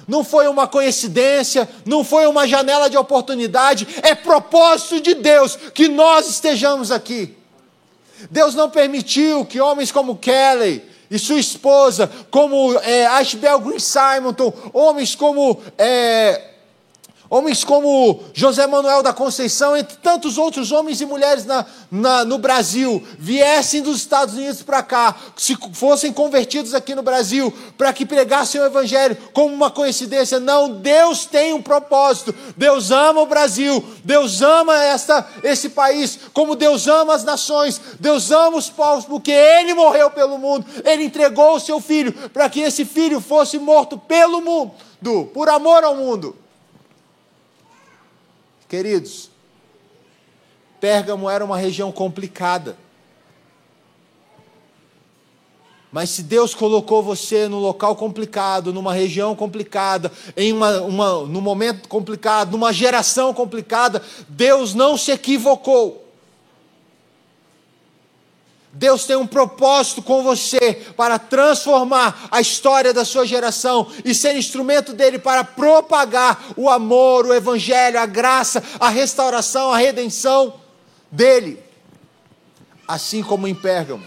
Não 0.08 0.24
foi 0.24 0.48
uma 0.48 0.68
coincidência, 0.68 1.70
não 1.86 2.04
foi 2.04 2.26
uma 2.28 2.48
janela 2.48 2.90
de 2.90 2.98
oportunidade, 2.98 3.88
é 4.02 4.16
propósito 4.16 5.02
de 5.02 5.14
Deus 5.14 5.56
que 5.56 5.88
nós 5.88 6.30
estejamos 6.30 6.92
aqui. 6.92 7.38
Deus 8.30 8.54
não 8.54 8.70
permitiu 8.70 9.46
que 9.46 9.60
homens 9.60 9.92
como 9.92 10.18
Kelly 10.18 10.84
e 11.10 11.20
sua 11.20 11.40
esposa, 11.40 12.10
como 12.30 12.78
é, 12.80 13.06
Ashbel 13.08 13.60
Green 13.60 13.80
Simonton, 13.80 14.54
homens 14.74 15.16
como 15.16 15.60
é, 15.78 16.51
Homens 17.34 17.64
como 17.64 18.20
José 18.34 18.68
Manuel 18.68 19.02
da 19.02 19.14
Conceição, 19.14 19.78
entre 19.78 19.96
tantos 19.96 20.38
outros 20.38 20.70
homens 20.70 21.00
e 21.00 21.06
mulheres 21.06 21.46
na, 21.46 21.66
na, 21.90 22.26
no 22.26 22.38
Brasil, 22.38 23.02
viessem 23.18 23.82
dos 23.82 24.00
Estados 24.00 24.36
Unidos 24.36 24.62
para 24.64 24.84
cá, 24.84 25.16
se 25.38 25.58
fossem 25.72 26.12
convertidos 26.12 26.74
aqui 26.74 26.94
no 26.94 27.02
Brasil, 27.02 27.50
para 27.78 27.94
que 27.94 28.06
pregassem 28.06 28.60
o 28.60 28.66
Evangelho 28.66 29.16
como 29.32 29.56
uma 29.56 29.72
coincidência. 29.72 30.42
Não, 30.42 30.72
Deus 30.72 31.26
tem 31.26 31.54
um 31.54 31.62
propósito. 31.62 32.36
Deus 32.58 32.92
ama 32.92 33.22
o 33.22 33.26
Brasil, 33.26 33.82
Deus 34.04 34.42
ama 34.42 34.84
esta, 34.84 35.26
esse 35.42 35.70
país, 35.70 36.20
como 36.34 36.54
Deus 36.54 36.86
ama 36.86 37.16
as 37.16 37.24
nações, 37.24 37.80
Deus 37.98 38.30
ama 38.30 38.58
os 38.58 38.70
povos, 38.70 39.06
porque 39.06 39.32
Ele 39.32 39.74
morreu 39.74 40.12
pelo 40.12 40.38
mundo, 40.38 40.66
Ele 40.84 41.06
entregou 41.06 41.56
o 41.56 41.62
seu 41.62 41.80
filho 41.80 42.12
para 42.34 42.50
que 42.50 42.60
esse 42.60 42.84
filho 42.84 43.22
fosse 43.22 43.58
morto 43.58 43.98
pelo 43.98 44.42
mundo, 44.42 44.74
por 45.34 45.48
amor 45.48 45.86
ao 45.86 45.96
mundo. 45.96 46.41
Queridos, 48.72 49.30
Pérgamo 50.80 51.30
era 51.30 51.44
uma 51.44 51.58
região 51.58 51.92
complicada. 51.92 52.78
Mas 55.92 56.10
se 56.12 56.24
Deus 56.24 56.56
colocou 56.56 57.04
você 57.04 57.50
num 57.50 57.60
local 57.60 57.98
complicado, 57.98 58.72
numa 58.72 58.94
região 58.94 59.36
complicada, 59.36 60.10
em 60.38 60.54
uma, 60.54 60.84
uma, 60.84 61.26
num 61.26 61.42
momento 61.42 61.90
complicado, 61.90 62.52
numa 62.52 62.72
geração 62.72 63.34
complicada, 63.34 64.02
Deus 64.30 64.74
não 64.74 64.98
se 64.98 65.12
equivocou. 65.12 66.10
Deus 68.74 69.06
tem 69.06 69.18
um 69.18 69.28
propósito 69.28 70.02
com 70.02 70.24
você 70.24 70.82
para 70.96 71.20
transformar 71.20 72.30
a 72.32 72.40
história 72.40 72.94
da 72.94 73.04
sua 73.04 73.26
geração 73.26 73.92
e 74.06 74.16
ser 74.16 74.38
instrumento 74.38 74.94
dele 74.94 75.20
para 75.20 75.44
propagar 75.44 76.54
o 76.56 76.70
amor, 76.70 77.26
o 77.26 77.34
evangelho, 77.34 78.00
a 78.00 78.06
graça, 78.06 78.64
a 78.80 78.88
restauração, 78.88 79.72
a 79.72 79.78
redenção 79.78 80.54
dele. 81.12 81.62
Assim 82.88 83.22
como 83.22 83.46
em 83.46 83.54
Pérgamo. 83.54 84.06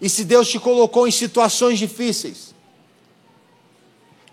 E 0.00 0.08
se 0.10 0.24
Deus 0.24 0.48
te 0.48 0.58
colocou 0.58 1.08
em 1.08 1.10
situações 1.10 1.78
difíceis, 1.78 2.54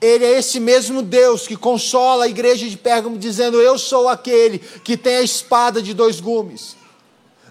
ele 0.02 0.26
é 0.26 0.38
esse 0.38 0.60
mesmo 0.60 1.02
Deus 1.02 1.48
que 1.48 1.56
consola 1.56 2.26
a 2.26 2.30
igreja 2.30 2.70
de 2.70 2.76
Pérgamo, 2.76 3.18
dizendo: 3.18 3.62
Eu 3.62 3.78
sou 3.78 4.10
aquele 4.10 4.60
que 4.60 4.98
tem 4.98 5.18
a 5.18 5.22
espada 5.22 5.82
de 5.82 5.94
dois 5.94 6.20
gumes 6.20 6.83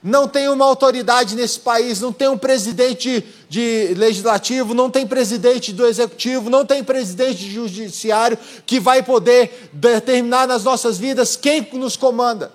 não 0.03 0.27
tem 0.27 0.49
uma 0.49 0.65
autoridade 0.65 1.37
nesse 1.37 1.61
país, 1.61 2.01
não 2.01 2.13
tem 2.13 2.27
um 2.27 2.37
presidente 2.37 3.25
de 3.49 3.95
legislativo, 3.97 4.75
não 4.75 4.91
tem 4.91 5.07
presidente 5.07 5.73
do 5.73 5.87
executivo, 5.87 6.51
não 6.51 6.67
tem 6.67 6.83
presidente 6.83 7.37
de 7.37 7.51
judiciário 7.53 8.37
que 8.67 8.81
vai 8.81 9.03
poder 9.03 9.71
determinar 9.73 10.49
nas 10.49 10.65
nossas 10.65 10.99
vidas 10.99 11.37
quem 11.37 11.69
nos 11.75 11.97
comanda. 11.97 12.53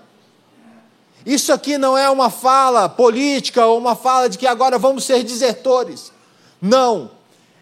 Isso 1.26 1.54
aqui 1.54 1.78
não 1.78 1.98
é 1.98 2.10
uma 2.10 2.30
fala 2.30 2.90
política 2.90 3.66
ou 3.66 3.78
uma 3.78 3.96
fala 3.96 4.28
de 4.28 4.38
que 4.38 4.48
agora 4.48 4.78
vamos 4.78 5.06
ser 5.06 5.24
desertores. 5.24 6.12
Não. 6.62 7.12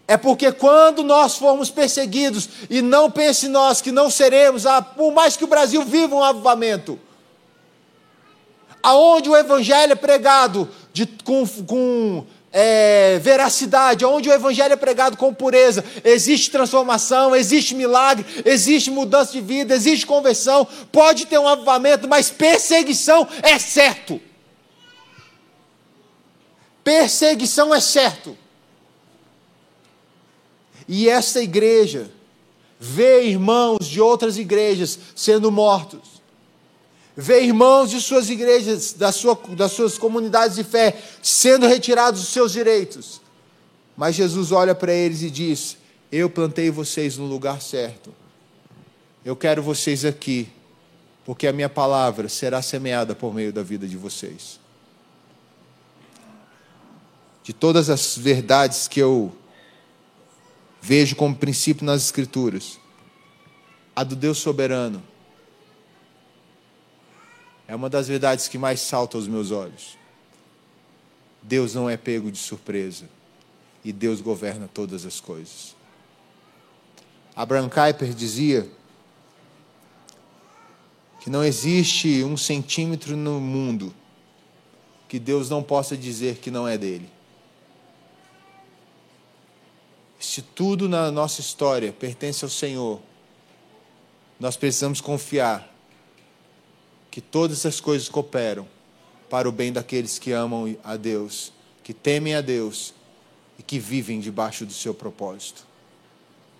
É 0.08 0.16
porque 0.16 0.52
quando 0.52 1.02
nós 1.02 1.36
formos 1.36 1.68
perseguidos, 1.68 2.48
e 2.70 2.80
não 2.80 3.10
pense 3.10 3.48
nós 3.48 3.80
que 3.80 3.90
não 3.90 4.08
seremos, 4.08 4.66
ah, 4.66 4.80
por 4.80 5.12
mais 5.12 5.36
que 5.36 5.42
o 5.42 5.48
Brasil 5.48 5.82
viva 5.84 6.14
um 6.14 6.22
avivamento, 6.22 6.98
aonde 8.86 9.28
o 9.28 9.36
evangelho 9.36 9.94
é 9.94 9.96
pregado 9.96 10.68
de, 10.92 11.06
com, 11.24 11.44
com 11.66 12.24
é, 12.52 13.18
veracidade, 13.18 14.04
onde 14.04 14.28
o 14.28 14.32
evangelho 14.32 14.74
é 14.74 14.76
pregado 14.76 15.16
com 15.16 15.34
pureza, 15.34 15.84
existe 16.04 16.52
transformação, 16.52 17.34
existe 17.34 17.74
milagre, 17.74 18.24
existe 18.44 18.88
mudança 18.88 19.32
de 19.32 19.40
vida, 19.40 19.74
existe 19.74 20.06
conversão, 20.06 20.64
pode 20.92 21.26
ter 21.26 21.36
um 21.36 21.48
avivamento, 21.48 22.06
mas 22.06 22.30
perseguição 22.30 23.26
é 23.42 23.58
certo. 23.58 24.20
Perseguição 26.84 27.74
é 27.74 27.80
certo. 27.80 28.38
E 30.86 31.08
essa 31.08 31.42
igreja 31.42 32.08
vê 32.78 33.24
irmãos 33.24 33.88
de 33.88 34.00
outras 34.00 34.38
igrejas 34.38 34.96
sendo 35.16 35.50
mortos 35.50 36.15
vê 37.16 37.42
irmãos 37.42 37.90
de 37.90 38.00
suas 38.00 38.28
igrejas, 38.28 38.92
da 38.92 39.10
sua, 39.10 39.34
das 39.56 39.72
suas 39.72 39.96
comunidades 39.96 40.56
de 40.56 40.64
fé, 40.64 41.00
sendo 41.22 41.66
retirados 41.66 42.20
os 42.20 42.28
seus 42.28 42.52
direitos. 42.52 43.22
Mas 43.96 44.14
Jesus 44.14 44.52
olha 44.52 44.74
para 44.74 44.92
eles 44.92 45.22
e 45.22 45.30
diz: 45.30 45.78
Eu 46.12 46.28
plantei 46.28 46.70
vocês 46.70 47.16
no 47.16 47.24
lugar 47.24 47.62
certo. 47.62 48.14
Eu 49.24 49.34
quero 49.34 49.62
vocês 49.62 50.04
aqui, 50.04 50.48
porque 51.24 51.46
a 51.46 51.52
minha 51.52 51.70
palavra 51.70 52.28
será 52.28 52.60
semeada 52.60 53.14
por 53.14 53.34
meio 53.34 53.52
da 53.52 53.62
vida 53.62 53.88
de 53.88 53.96
vocês. 53.96 54.60
De 57.42 57.52
todas 57.52 57.88
as 57.88 58.18
verdades 58.18 58.86
que 58.86 59.00
eu 59.00 59.34
vejo 60.82 61.16
como 61.16 61.34
princípio 61.34 61.86
nas 61.86 62.04
Escrituras, 62.04 62.78
a 63.94 64.04
do 64.04 64.14
Deus 64.14 64.38
soberano 64.38 65.02
é 67.68 67.74
uma 67.74 67.90
das 67.90 68.08
verdades 68.08 68.48
que 68.48 68.58
mais 68.58 68.80
salta 68.80 69.16
aos 69.16 69.26
meus 69.26 69.50
olhos. 69.50 69.98
Deus 71.42 71.74
não 71.74 71.88
é 71.88 71.96
pego 71.96 72.30
de 72.30 72.38
surpresa 72.38 73.08
e 73.84 73.92
Deus 73.92 74.20
governa 74.20 74.68
todas 74.72 75.04
as 75.04 75.20
coisas. 75.20 75.76
Abraham 77.34 77.68
Kuyper 77.68 78.14
dizia 78.14 78.68
que 81.20 81.30
não 81.30 81.44
existe 81.44 82.24
um 82.24 82.36
centímetro 82.36 83.16
no 83.16 83.40
mundo 83.40 83.94
que 85.08 85.18
Deus 85.18 85.50
não 85.50 85.62
possa 85.62 85.96
dizer 85.96 86.38
que 86.38 86.50
não 86.50 86.66
é 86.66 86.78
dele. 86.78 87.08
Se 90.18 90.40
tudo 90.40 90.88
na 90.88 91.10
nossa 91.10 91.40
história 91.40 91.92
pertence 91.92 92.44
ao 92.44 92.50
Senhor, 92.50 93.00
nós 94.40 94.56
precisamos 94.56 95.00
confiar 95.00 95.75
que 97.16 97.20
todas 97.22 97.64
as 97.64 97.80
coisas 97.80 98.10
cooperam 98.10 98.68
para 99.30 99.48
o 99.48 99.52
bem 99.52 99.72
daqueles 99.72 100.18
que 100.18 100.32
amam 100.32 100.76
a 100.84 100.98
Deus, 100.98 101.50
que 101.82 101.94
temem 101.94 102.34
a 102.34 102.42
Deus 102.42 102.92
e 103.58 103.62
que 103.62 103.78
vivem 103.78 104.20
debaixo 104.20 104.66
do 104.66 104.72
seu 104.74 104.92
propósito. 104.92 105.66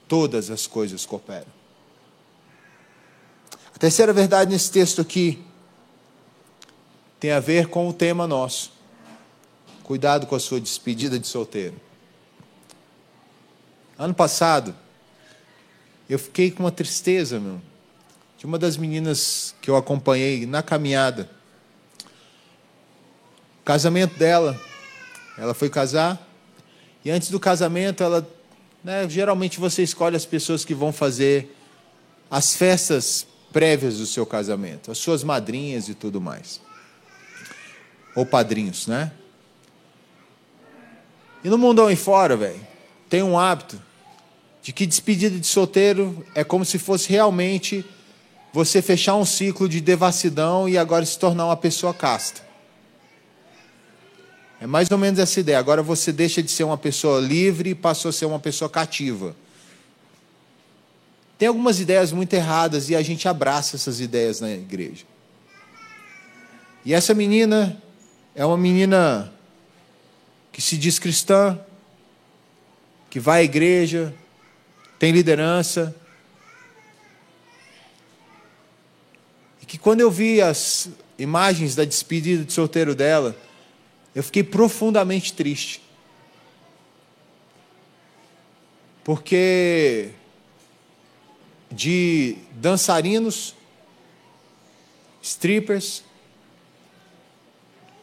Todas 0.09 0.51
as 0.51 0.66
coisas 0.66 1.05
cooperam. 1.05 1.53
A 3.75 3.79
terceira 3.79 4.14
verdade 4.14 4.51
nesse 4.51 4.73
texto 4.73 5.03
aqui 5.03 5.45
tem 7.21 7.33
a 7.33 7.38
ver 7.38 7.69
com 7.69 7.87
o 7.87 7.92
tema 7.92 8.27
nosso. 8.27 8.73
Cuidado 9.83 10.27
com 10.27 10.35
a 10.35 10.40
sua 10.40 10.59
despedida 10.59 11.19
de 11.19 11.27
solteiro. 11.27 11.79
Ano 13.99 14.14
passado, 14.14 14.75
eu 16.09 16.19
fiquei 16.19 16.51
com 16.51 16.62
uma 16.62 16.73
tristeza, 16.73 17.38
meu 17.38 17.61
de 18.38 18.44
uma 18.44 18.59
das 18.59 18.77
meninas 18.77 19.55
que 19.61 19.70
eu 19.70 19.77
acompanhei 19.77 20.46
na 20.46 20.62
caminhada. 20.62 21.31
O 23.61 23.64
casamento 23.64 24.18
dela, 24.18 24.59
ela 25.38 25.55
foi 25.55 25.70
casar, 25.70 26.27
e 27.05 27.11
antes 27.11 27.31
do 27.31 27.40
casamento, 27.40 28.03
ela. 28.03 28.29
Né, 28.83 29.09
geralmente 29.09 29.59
você 29.59 29.83
escolhe 29.83 30.14
as 30.14 30.25
pessoas 30.25 30.64
que 30.64 30.75
vão 30.75 30.92
fazer 30.92 31.57
as 32.31 32.55
festas 32.55 33.27
prévias 33.53 33.99
do 33.99 34.07
seu 34.07 34.25
casamento, 34.25 34.90
as 34.92 34.99
suas 34.99 35.25
madrinhas 35.25 35.88
e 35.88 35.94
tudo 35.94 36.20
mais. 36.20 36.61
Ou 38.14 38.25
padrinhos, 38.25 38.87
né? 38.87 39.12
E 41.42 41.49
no 41.49 41.59
mundão 41.59 41.87
aí 41.87 41.96
fora, 41.96 42.37
velho, 42.37 42.61
tem 43.09 43.22
um 43.22 43.38
hábito 43.38 43.81
de 44.62 44.72
que 44.72 44.85
despedida 44.85 45.38
de 45.38 45.46
solteiro 45.46 46.27
é 46.35 46.42
como 46.42 46.64
se 46.64 46.79
fosse 46.79 47.09
realmente 47.09 47.85
você 48.57 48.81
fechar 48.81 49.16
um 49.16 49.25
ciclo 49.27 49.69
de 49.69 49.83
devassidão 49.83 50.66
e 50.66 50.79
agora 50.79 51.05
se 51.05 51.19
tornar 51.19 51.45
uma 51.45 51.59
pessoa 51.59 51.92
casta. 51.92 52.40
É 54.59 54.66
mais 54.66 54.90
ou 54.90 54.97
menos 54.97 55.21
essa 55.21 55.38
ideia. 55.38 55.59
Agora 55.59 55.83
você 55.83 56.11
deixa 56.11 56.42
de 56.42 56.51
ser 56.51 56.64
uma 56.64 56.79
pessoa 56.79 57.21
livre 57.21 57.69
e 57.69 57.75
passou 57.75 58.09
a 58.09 58.12
ser 58.12 58.25
uma 58.25 58.38
pessoa 58.38 58.71
cativa. 58.71 59.37
Tem 61.37 61.49
algumas 61.49 61.81
ideias 61.81 62.12
muito 62.12 62.33
erradas 62.33 62.88
e 62.88 62.97
a 62.97 63.03
gente 63.03 63.29
abraça 63.29 63.77
essas 63.77 64.01
ideias 64.01 64.40
na 64.40 64.51
igreja. 64.51 65.05
E 66.83 66.95
essa 66.95 67.12
menina 67.12 67.77
é 68.35 68.47
uma 68.47 68.57
menina 68.57 69.35
que 70.51 70.62
se 70.62 70.79
diz 70.79 70.99
cristã, 70.99 71.61
que 73.11 73.21
vai 73.21 73.42
à 73.42 73.45
igreja, 73.45 74.14
tem 74.99 75.12
liderança. 75.12 75.95
Que 79.66 79.79
quando 79.79 80.00
eu 80.00 80.11
vi 80.11 80.40
as 80.40 80.88
imagens 81.18 81.74
da 81.74 81.85
despedida 81.85 82.44
de 82.44 82.52
solteiro 82.52 82.94
dela, 82.94 83.37
eu 84.14 84.22
fiquei 84.22 84.42
profundamente 84.42 85.33
triste. 85.33 85.83
Porque 89.05 90.11
de 91.70 92.37
dançarinos, 92.52 93.55
strippers, 95.22 96.02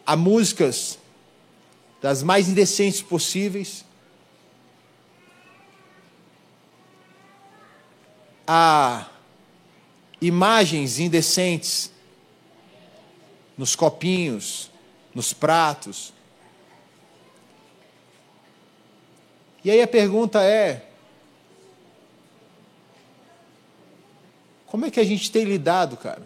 a 0.06 0.16
músicas 0.16 1.00
das 2.02 2.22
mais 2.22 2.50
indecentes 2.50 3.02
possíveis, 3.02 3.86
a 8.46 9.10
imagens 10.28 11.00
indecentes 11.00 11.92
nos 13.58 13.76
copinhos, 13.76 14.72
nos 15.14 15.34
pratos. 15.34 16.14
E 19.64 19.70
aí 19.70 19.82
a 19.82 19.88
pergunta 19.88 20.42
é: 20.42 20.88
como 24.66 24.86
é 24.86 24.92
que 24.92 25.00
a 25.00 25.06
gente 25.06 25.30
tem 25.30 25.44
lidado, 25.44 25.98
cara, 25.98 26.24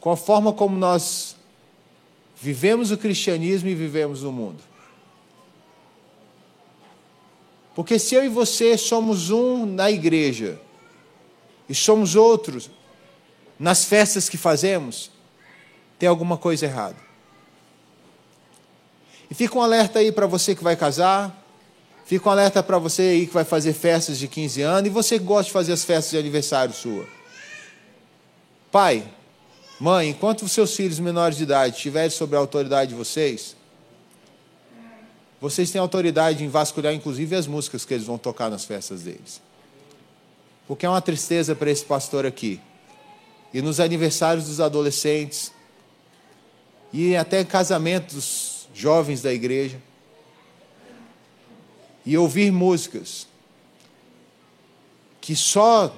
com 0.00 0.10
a 0.10 0.16
forma 0.16 0.52
como 0.52 0.76
nós 0.78 1.36
vivemos 2.40 2.90
o 2.90 2.98
cristianismo 2.98 3.68
e 3.68 3.74
vivemos 3.74 4.22
o 4.22 4.30
mundo? 4.30 4.62
Porque 7.74 7.98
se 7.98 8.14
eu 8.14 8.24
e 8.24 8.28
você 8.28 8.76
somos 8.78 9.30
um 9.30 9.66
na 9.66 9.90
igreja 9.90 10.60
e 11.72 11.74
somos 11.74 12.16
outros 12.16 12.70
nas 13.58 13.82
festas 13.82 14.28
que 14.28 14.36
fazemos, 14.36 15.10
tem 15.98 16.06
alguma 16.06 16.36
coisa 16.36 16.66
errada. 16.66 16.98
E 19.30 19.34
fica 19.34 19.56
um 19.56 19.62
alerta 19.62 19.98
aí 19.98 20.12
para 20.12 20.26
você 20.26 20.54
que 20.54 20.62
vai 20.62 20.76
casar, 20.76 21.34
fica 22.04 22.28
um 22.28 22.32
alerta 22.32 22.62
para 22.62 22.76
você 22.76 23.00
aí 23.00 23.26
que 23.26 23.32
vai 23.32 23.44
fazer 23.44 23.72
festas 23.72 24.18
de 24.18 24.28
15 24.28 24.60
anos 24.60 24.86
e 24.86 24.90
você 24.90 25.18
que 25.18 25.24
gosta 25.24 25.44
de 25.44 25.52
fazer 25.52 25.72
as 25.72 25.82
festas 25.82 26.10
de 26.10 26.18
aniversário 26.18 26.74
sua. 26.74 27.06
Pai, 28.70 29.02
mãe, 29.80 30.10
enquanto 30.10 30.42
os 30.42 30.52
seus 30.52 30.76
filhos 30.76 30.98
menores 30.98 31.38
de 31.38 31.44
idade 31.44 31.76
estiverem 31.76 32.10
sob 32.10 32.36
a 32.36 32.38
autoridade 32.38 32.90
de 32.90 32.96
vocês, 32.96 33.56
vocês 35.40 35.70
têm 35.70 35.80
autoridade 35.80 36.44
em 36.44 36.48
vasculhar, 36.48 36.92
inclusive, 36.92 37.34
as 37.34 37.46
músicas 37.46 37.86
que 37.86 37.94
eles 37.94 38.04
vão 38.04 38.18
tocar 38.18 38.50
nas 38.50 38.66
festas 38.66 39.00
deles. 39.00 39.40
Porque 40.72 40.86
é 40.86 40.88
uma 40.88 41.02
tristeza 41.02 41.54
para 41.54 41.70
esse 41.70 41.84
pastor 41.84 42.24
aqui. 42.24 42.58
E 43.52 43.60
nos 43.60 43.78
aniversários 43.78 44.46
dos 44.46 44.58
adolescentes, 44.58 45.52
e 46.90 47.14
até 47.14 47.44
casamentos 47.44 48.66
jovens 48.72 49.20
da 49.20 49.30
igreja, 49.30 49.78
e 52.06 52.16
ouvir 52.16 52.50
músicas 52.50 53.28
que 55.20 55.36
só 55.36 55.94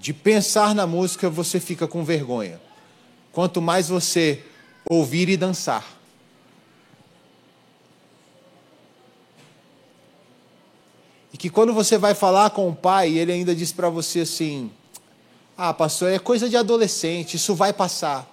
de 0.00 0.12
pensar 0.12 0.74
na 0.74 0.84
música 0.84 1.30
você 1.30 1.60
fica 1.60 1.86
com 1.86 2.02
vergonha. 2.02 2.60
Quanto 3.30 3.62
mais 3.62 3.88
você 3.88 4.42
ouvir 4.84 5.28
e 5.28 5.36
dançar. 5.36 6.01
E 11.32 11.36
que 11.36 11.48
quando 11.48 11.72
você 11.72 11.96
vai 11.96 12.14
falar 12.14 12.50
com 12.50 12.68
o 12.68 12.74
pai, 12.74 13.16
ele 13.16 13.32
ainda 13.32 13.54
diz 13.54 13.72
para 13.72 13.88
você 13.88 14.20
assim: 14.20 14.70
Ah, 15.56 15.72
pastor, 15.72 16.10
é 16.10 16.18
coisa 16.18 16.48
de 16.48 16.56
adolescente, 16.56 17.34
isso 17.34 17.54
vai 17.54 17.72
passar. 17.72 18.28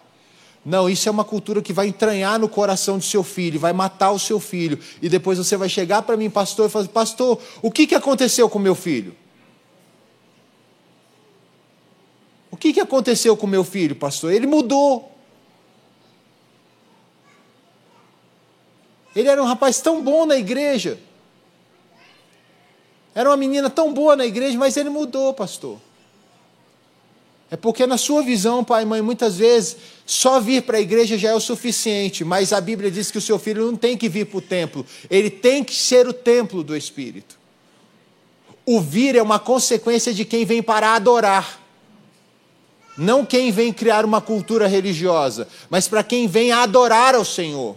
Não, 0.66 0.90
isso 0.90 1.08
é 1.08 1.12
uma 1.12 1.24
cultura 1.24 1.62
que 1.62 1.72
vai 1.72 1.88
entranhar 1.88 2.38
no 2.38 2.50
coração 2.50 2.98
do 2.98 3.04
seu 3.04 3.24
filho, 3.24 3.60
vai 3.60 3.72
matar 3.72 4.12
o 4.12 4.20
seu 4.20 4.40
filho. 4.40 4.78
E 5.02 5.08
depois 5.08 5.38
você 5.38 5.56
vai 5.56 5.70
chegar 5.70 6.02
para 6.02 6.18
mim, 6.18 6.30
pastor, 6.30 6.68
e 6.68 6.70
falar: 6.70 6.88
Pastor, 6.90 7.40
o 7.62 7.72
que, 7.72 7.88
que 7.88 7.96
aconteceu 7.96 8.50
com 8.50 8.60
meu 8.60 8.76
filho? 8.76 9.16
O 12.52 12.58
que, 12.58 12.74
que 12.74 12.82
aconteceu 12.82 13.38
com 13.38 13.48
meu 13.48 13.64
filho, 13.64 13.96
pastor? 13.96 14.34
Ele 14.34 14.46
mudou. 14.46 15.10
Ele 19.16 19.30
era 19.30 19.42
um 19.42 19.46
rapaz 19.46 19.80
tão 19.80 20.04
bom 20.04 20.26
na 20.26 20.36
igreja. 20.36 21.00
Era 23.20 23.30
uma 23.30 23.36
menina 23.36 23.70
tão 23.70 23.94
boa 23.94 24.16
na 24.16 24.26
igreja, 24.26 24.58
mas 24.58 24.78
ele 24.78 24.90
mudou, 24.90 25.34
pastor. 25.34 25.78
É 27.52 27.58
porque 27.58 27.86
na 27.86 27.98
sua 27.98 28.22
visão, 28.22 28.64
pai 28.64 28.84
e 28.84 28.86
mãe, 28.86 29.02
muitas 29.02 29.36
vezes 29.36 29.76
só 30.06 30.40
vir 30.40 30.62
para 30.62 30.78
a 30.78 30.80
igreja 30.80 31.18
já 31.18 31.32
é 31.32 31.36
o 31.36 31.40
suficiente, 31.42 32.24
mas 32.24 32.54
a 32.54 32.62
Bíblia 32.62 32.90
diz 32.90 33.12
que 33.12 33.18
o 33.18 33.22
seu 33.22 33.38
filho 33.38 33.66
não 33.66 33.76
tem 33.76 33.98
que 33.98 34.08
vir 34.08 34.28
para 34.28 34.38
o 34.38 34.42
templo, 34.42 34.86
ele 35.10 35.30
tem 35.30 35.66
que 35.66 35.76
ser 35.76 36.08
o 36.08 36.14
templo 36.14 36.64
do 36.64 36.78
Espírito. 36.78 37.38
O 38.66 38.80
vir 38.80 39.18
é 39.18 39.22
uma 39.22 39.38
consequência 39.38 40.14
de 40.14 40.24
quem 40.24 40.46
vem 40.46 40.64
para 40.64 40.96
adorar, 40.96 41.62
não 42.98 43.26
quem 43.26 43.52
vem 43.52 43.74
criar 43.74 44.06
uma 44.06 44.22
cultura 44.22 44.66
religiosa, 44.66 45.46
mas 45.70 45.90
para 45.90 46.06
quem 46.06 46.26
vem 46.26 46.54
adorar 46.54 47.16
ao 47.16 47.26
Senhor. 47.26 47.76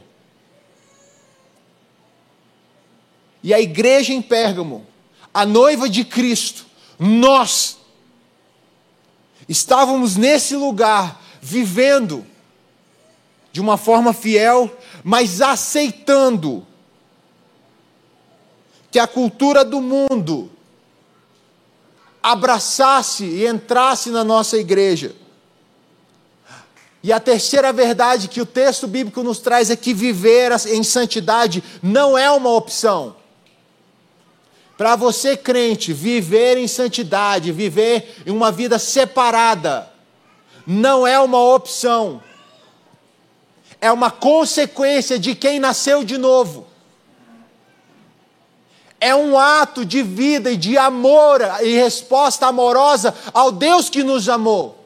E 3.42 3.52
a 3.52 3.60
igreja 3.60 4.12
em 4.12 4.22
Pérgamo 4.22 4.91
a 5.32 5.46
noiva 5.46 5.88
de 5.88 6.04
Cristo, 6.04 6.66
nós 6.98 7.78
estávamos 9.48 10.16
nesse 10.16 10.54
lugar, 10.54 11.22
vivendo 11.40 12.24
de 13.50 13.60
uma 13.60 13.76
forma 13.76 14.12
fiel, 14.12 14.74
mas 15.02 15.40
aceitando 15.40 16.66
que 18.90 18.98
a 18.98 19.06
cultura 19.06 19.64
do 19.64 19.80
mundo 19.80 20.50
abraçasse 22.22 23.24
e 23.24 23.46
entrasse 23.46 24.10
na 24.10 24.22
nossa 24.22 24.56
igreja. 24.56 25.14
E 27.02 27.12
a 27.12 27.18
terceira 27.18 27.72
verdade 27.72 28.28
que 28.28 28.40
o 28.40 28.46
texto 28.46 28.86
bíblico 28.86 29.22
nos 29.22 29.38
traz 29.40 29.70
é 29.70 29.76
que 29.76 29.92
viver 29.92 30.52
em 30.68 30.84
santidade 30.84 31.62
não 31.82 32.16
é 32.16 32.30
uma 32.30 32.50
opção. 32.50 33.16
Para 34.82 34.96
você, 34.96 35.36
crente, 35.36 35.92
viver 35.92 36.58
em 36.58 36.66
santidade, 36.66 37.52
viver 37.52 38.16
em 38.26 38.32
uma 38.32 38.50
vida 38.50 38.80
separada, 38.80 39.88
não 40.66 41.06
é 41.06 41.20
uma 41.20 41.40
opção, 41.40 42.20
é 43.80 43.92
uma 43.92 44.10
consequência 44.10 45.20
de 45.20 45.36
quem 45.36 45.60
nasceu 45.60 46.02
de 46.02 46.18
novo. 46.18 46.66
É 48.98 49.14
um 49.14 49.38
ato 49.38 49.84
de 49.84 50.02
vida 50.02 50.50
e 50.50 50.56
de 50.56 50.76
amor 50.76 51.40
e 51.62 51.76
resposta 51.76 52.48
amorosa 52.48 53.14
ao 53.32 53.52
Deus 53.52 53.88
que 53.88 54.02
nos 54.02 54.28
amou. 54.28 54.84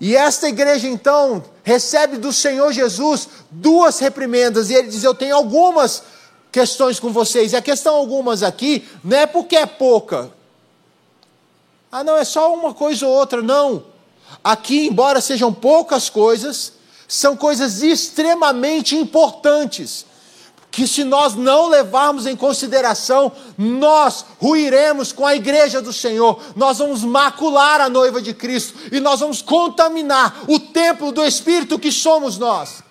E 0.00 0.16
esta 0.16 0.48
igreja 0.48 0.88
então 0.88 1.44
recebe 1.62 2.16
do 2.16 2.32
Senhor 2.32 2.72
Jesus 2.72 3.28
duas 3.50 3.98
reprimendas, 3.98 4.70
e 4.70 4.74
ele 4.74 4.88
diz: 4.88 5.04
Eu 5.04 5.14
tenho 5.14 5.36
algumas 5.36 6.02
questões 6.52 7.00
com 7.00 7.10
vocês. 7.10 7.52
E 7.52 7.56
a 7.56 7.62
questão 7.62 7.96
algumas 7.96 8.42
aqui 8.42 8.86
não 9.02 9.16
é 9.16 9.26
porque 9.26 9.56
é 9.56 9.66
pouca. 9.66 10.30
Ah, 11.90 12.04
não, 12.04 12.16
é 12.16 12.24
só 12.24 12.54
uma 12.54 12.74
coisa 12.74 13.06
ou 13.06 13.12
outra. 13.12 13.42
Não. 13.42 13.84
Aqui, 14.44 14.86
embora 14.86 15.20
sejam 15.20 15.52
poucas 15.52 16.08
coisas, 16.10 16.74
são 17.08 17.36
coisas 17.36 17.82
extremamente 17.82 18.94
importantes. 18.94 20.06
Que 20.70 20.86
se 20.86 21.04
nós 21.04 21.34
não 21.34 21.68
levarmos 21.68 22.26
em 22.26 22.34
consideração, 22.34 23.30
nós 23.58 24.24
ruiremos 24.40 25.12
com 25.12 25.26
a 25.26 25.36
igreja 25.36 25.82
do 25.82 25.92
Senhor, 25.92 26.40
nós 26.56 26.78
vamos 26.78 27.04
macular 27.04 27.78
a 27.78 27.90
noiva 27.90 28.22
de 28.22 28.32
Cristo 28.32 28.74
e 28.90 28.98
nós 28.98 29.20
vamos 29.20 29.42
contaminar 29.42 30.44
o 30.48 30.58
templo 30.58 31.12
do 31.12 31.22
Espírito 31.22 31.78
que 31.78 31.92
somos 31.92 32.38
nós. 32.38 32.82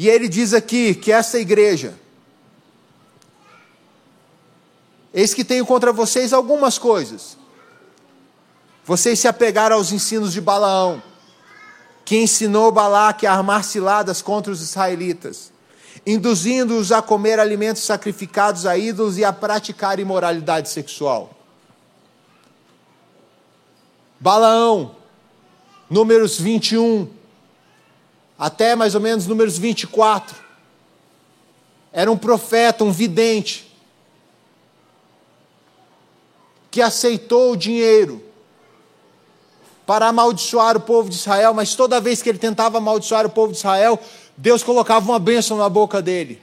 E 0.00 0.08
ele 0.08 0.30
diz 0.30 0.54
aqui 0.54 0.94
que 0.94 1.12
essa 1.12 1.38
igreja, 1.38 1.92
eis 5.12 5.34
que 5.34 5.44
tenho 5.44 5.66
contra 5.66 5.92
vocês 5.92 6.32
algumas 6.32 6.78
coisas. 6.78 7.36
Vocês 8.82 9.18
se 9.18 9.28
apegaram 9.28 9.76
aos 9.76 9.92
ensinos 9.92 10.32
de 10.32 10.40
Balaão, 10.40 11.02
que 12.02 12.16
ensinou 12.16 12.72
Balaque 12.72 13.26
a 13.26 13.34
armar 13.34 13.62
ciladas 13.62 14.22
contra 14.22 14.50
os 14.50 14.62
israelitas, 14.62 15.52
induzindo-os 16.06 16.92
a 16.92 17.02
comer 17.02 17.38
alimentos 17.38 17.82
sacrificados 17.82 18.64
a 18.64 18.78
ídolos 18.78 19.18
e 19.18 19.24
a 19.26 19.34
praticar 19.34 20.00
imoralidade 20.00 20.70
sexual. 20.70 21.30
Balaão, 24.18 24.96
números 25.90 26.40
21, 26.40 27.19
até 28.40 28.74
mais 28.74 28.94
ou 28.94 29.02
menos 29.02 29.26
números 29.26 29.58
24, 29.58 30.34
era 31.92 32.10
um 32.10 32.16
profeta, 32.16 32.82
um 32.82 32.90
vidente, 32.90 33.70
que 36.70 36.80
aceitou 36.80 37.52
o 37.52 37.56
dinheiro 37.56 38.24
para 39.84 40.08
amaldiçoar 40.08 40.74
o 40.74 40.80
povo 40.80 41.10
de 41.10 41.16
Israel, 41.16 41.52
mas 41.52 41.74
toda 41.74 42.00
vez 42.00 42.22
que 42.22 42.30
ele 42.30 42.38
tentava 42.38 42.78
amaldiçoar 42.78 43.26
o 43.26 43.30
povo 43.30 43.52
de 43.52 43.58
Israel, 43.58 44.00
Deus 44.38 44.62
colocava 44.62 45.10
uma 45.10 45.18
bênção 45.18 45.58
na 45.58 45.68
boca 45.68 46.00
dele. 46.00 46.40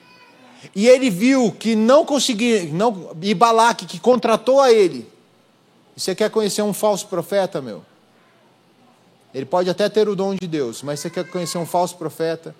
E 0.75 0.87
ele 0.87 1.09
viu 1.09 1.51
que 1.51 1.75
não 1.75 2.05
conseguia, 2.05 2.65
não, 2.65 3.15
e 3.19 3.33
Balaque, 3.33 3.87
que 3.87 3.99
contratou 3.99 4.61
a 4.61 4.71
ele, 4.71 5.09
você 5.95 6.13
quer 6.13 6.29
conhecer 6.29 6.61
um 6.61 6.73
falso 6.73 7.07
profeta, 7.07 7.59
meu? 7.59 7.83
Ele 9.33 9.45
pode 9.45 9.69
até 9.69 9.89
ter 9.89 10.07
o 10.07 10.15
dom 10.15 10.35
de 10.35 10.47
Deus, 10.47 10.81
mas 10.81 10.99
você 10.99 11.09
quer 11.09 11.29
conhecer 11.29 11.57
um 11.57 11.65
falso 11.65 11.97
profeta? 11.97 12.55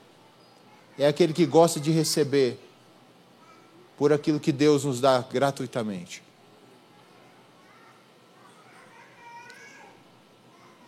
É 0.98 1.08
aquele 1.08 1.34
que 1.34 1.46
gosta 1.46 1.80
de 1.80 1.92
receber 1.92 2.60
por 3.98 4.12
aquilo 4.12 4.40
que 4.40 4.52
Deus 4.52 4.84
nos 4.84 5.00
dá 5.00 5.20
gratuitamente. 5.22 6.22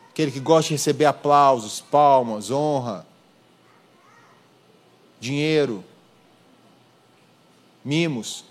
Aquele 0.10 0.32
que 0.32 0.40
gosta 0.40 0.70
de 0.70 0.74
receber 0.74 1.06
aplausos, 1.06 1.80
palmas, 1.80 2.52
honra, 2.52 3.06
dinheiro, 5.20 5.84
mimos. 7.84 8.44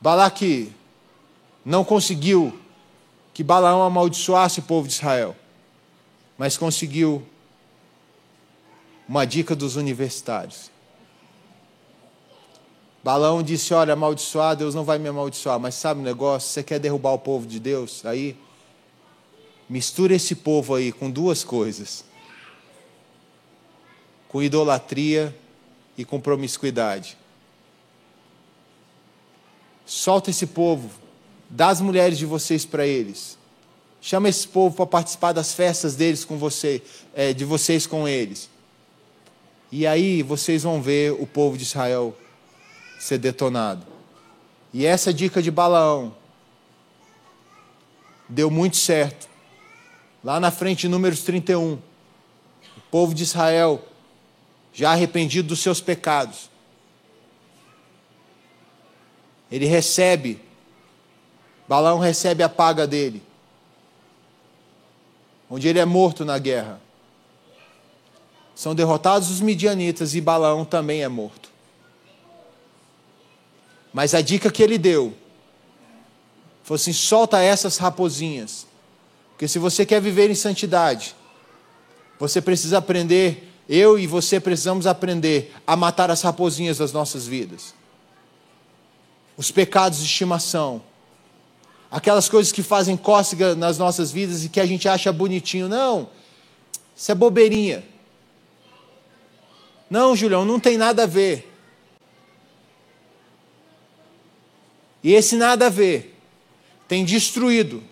Balaque 0.00 0.74
não 1.64 1.84
conseguiu 1.84 2.58
que 3.32 3.42
Balaão 3.42 3.82
amaldiçoasse 3.82 4.60
o 4.60 4.62
povo 4.62 4.88
de 4.88 4.94
Israel, 4.94 5.36
mas 6.36 6.56
conseguiu 6.56 7.26
uma 9.08 9.24
dica 9.24 9.54
dos 9.54 9.76
universitários. 9.76 10.70
Balaão 13.02 13.42
disse: 13.42 13.74
Olha, 13.74 13.94
amaldiçoar, 13.94 14.56
Deus 14.56 14.74
não 14.74 14.84
vai 14.84 14.98
me 14.98 15.08
amaldiçoar, 15.08 15.58
mas 15.58 15.74
sabe 15.74 16.00
o 16.00 16.04
negócio? 16.04 16.48
Você 16.50 16.62
quer 16.62 16.78
derrubar 16.78 17.12
o 17.12 17.18
povo 17.18 17.46
de 17.46 17.58
Deus? 17.58 18.04
Aí, 18.06 18.36
mistura 19.68 20.14
esse 20.14 20.36
povo 20.36 20.74
aí 20.74 20.92
com 20.92 21.10
duas 21.10 21.42
coisas: 21.42 22.04
com 24.28 24.42
idolatria 24.42 25.36
e 25.98 26.04
com 26.04 26.20
promiscuidade. 26.20 27.16
Solta 29.84 30.30
esse 30.30 30.46
povo, 30.46 30.88
dá 31.52 31.68
as 31.68 31.82
mulheres 31.82 32.16
de 32.16 32.24
vocês 32.24 32.64
para 32.64 32.86
eles. 32.86 33.36
Chama 34.00 34.28
esse 34.28 34.48
povo 34.48 34.74
para 34.74 34.86
participar 34.86 35.32
das 35.32 35.52
festas 35.52 35.94
deles 35.94 36.24
com 36.24 36.38
você, 36.38 36.82
é, 37.14 37.32
de 37.32 37.44
vocês 37.44 37.86
com 37.86 38.08
eles. 38.08 38.48
E 39.70 39.86
aí 39.86 40.22
vocês 40.22 40.62
vão 40.62 40.80
ver 40.82 41.12
o 41.12 41.26
povo 41.26 41.56
de 41.56 41.62
Israel 41.62 42.16
ser 42.98 43.18
detonado. 43.18 43.86
E 44.72 44.86
essa 44.86 45.12
dica 45.12 45.42
de 45.42 45.50
Balaão 45.50 46.14
deu 48.28 48.50
muito 48.50 48.78
certo. 48.78 49.28
Lá 50.24 50.40
na 50.40 50.50
frente, 50.50 50.88
números 50.88 51.22
31, 51.22 51.74
o 51.74 51.80
povo 52.90 53.14
de 53.14 53.24
Israel, 53.24 53.84
já 54.72 54.92
arrependido 54.92 55.48
dos 55.48 55.60
seus 55.60 55.80
pecados, 55.80 56.50
ele 59.50 59.66
recebe, 59.66 60.40
Balaão 61.72 61.98
recebe 61.98 62.42
a 62.42 62.50
paga 62.50 62.86
dele, 62.86 63.22
onde 65.48 65.66
ele 65.66 65.78
é 65.78 65.86
morto 65.86 66.22
na 66.22 66.38
guerra. 66.38 66.78
São 68.54 68.74
derrotados 68.74 69.30
os 69.30 69.40
midianitas 69.40 70.14
e 70.14 70.20
Balaão 70.20 70.66
também 70.66 71.02
é 71.02 71.08
morto. 71.08 71.48
Mas 73.90 74.12
a 74.12 74.20
dica 74.20 74.52
que 74.52 74.62
ele 74.62 74.76
deu 74.76 75.14
foi 76.62 76.74
assim: 76.74 76.92
solta 76.92 77.40
essas 77.40 77.78
raposinhas. 77.78 78.66
Porque 79.30 79.48
se 79.48 79.58
você 79.58 79.86
quer 79.86 80.02
viver 80.02 80.28
em 80.28 80.34
santidade, 80.34 81.16
você 82.20 82.42
precisa 82.42 82.76
aprender, 82.76 83.50
eu 83.66 83.98
e 83.98 84.06
você 84.06 84.38
precisamos 84.38 84.86
aprender 84.86 85.54
a 85.66 85.74
matar 85.74 86.10
as 86.10 86.20
raposinhas 86.20 86.76
das 86.76 86.92
nossas 86.92 87.26
vidas 87.26 87.72
os 89.36 89.50
pecados 89.50 89.98
de 89.98 90.04
estimação, 90.04 90.82
aquelas 91.92 92.26
coisas 92.26 92.50
que 92.50 92.62
fazem 92.62 92.96
cócega 92.96 93.54
nas 93.54 93.76
nossas 93.76 94.10
vidas 94.10 94.42
e 94.42 94.48
que 94.48 94.58
a 94.58 94.64
gente 94.64 94.88
acha 94.88 95.12
bonitinho. 95.12 95.68
Não, 95.68 96.08
isso 96.96 97.12
é 97.12 97.14
bobeirinha. 97.14 97.84
Não, 99.90 100.16
Julião, 100.16 100.42
não 100.42 100.58
tem 100.58 100.78
nada 100.78 101.02
a 101.02 101.06
ver. 101.06 101.52
E 105.04 105.12
esse 105.12 105.36
nada 105.36 105.66
a 105.66 105.68
ver 105.68 106.18
tem 106.88 107.04
destruído 107.04 107.82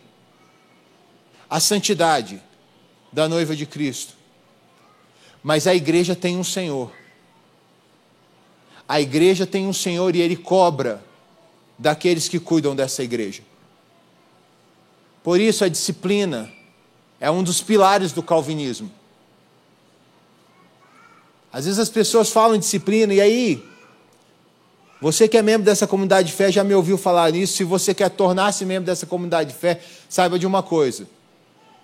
a 1.49 1.61
santidade 1.61 2.43
da 3.13 3.29
noiva 3.29 3.55
de 3.55 3.67
Cristo. 3.67 4.15
Mas 5.43 5.67
a 5.67 5.75
igreja 5.75 6.17
tem 6.17 6.39
um 6.39 6.45
Senhor. 6.45 6.91
A 8.89 8.99
igreja 8.99 9.47
tem 9.47 9.67
um 9.67 9.73
Senhor 9.73 10.17
e 10.17 10.21
ele 10.21 10.37
cobra 10.37 11.05
daqueles 11.79 12.29
que 12.29 12.41
cuidam 12.41 12.75
dessa 12.75 13.03
igreja. 13.03 13.50
Por 15.23 15.41
isso, 15.41 15.65
a 15.65 15.69
disciplina 15.69 16.51
é 17.21 17.31
um 17.31 17.43
dos 17.43 17.61
pilares 17.61 18.13
do 18.13 18.23
calvinismo. 18.23 18.91
Às 21.53 21.65
vezes 21.65 21.79
as 21.79 21.89
pessoas 21.89 22.31
falam 22.31 22.57
em 22.57 22.61
disciplina, 22.61 23.13
e 23.13 23.21
aí, 23.21 23.65
você 25.01 25.27
que 25.27 25.37
é 25.37 25.43
membro 25.43 25.65
dessa 25.65 25.87
comunidade 25.87 26.29
de 26.29 26.35
fé 26.35 26.53
já 26.53 26.63
me 26.63 26.75
ouviu 26.75 26.97
falar 26.97 27.33
nisso. 27.33 27.57
Se 27.57 27.65
você 27.65 27.93
quer 27.93 28.11
tornar-se 28.11 28.65
membro 28.65 28.87
dessa 28.87 29.07
comunidade 29.07 29.53
de 29.53 29.59
fé, 29.59 29.81
saiba 30.09 30.39
de 30.39 30.47
uma 30.47 30.63
coisa. 30.63 31.07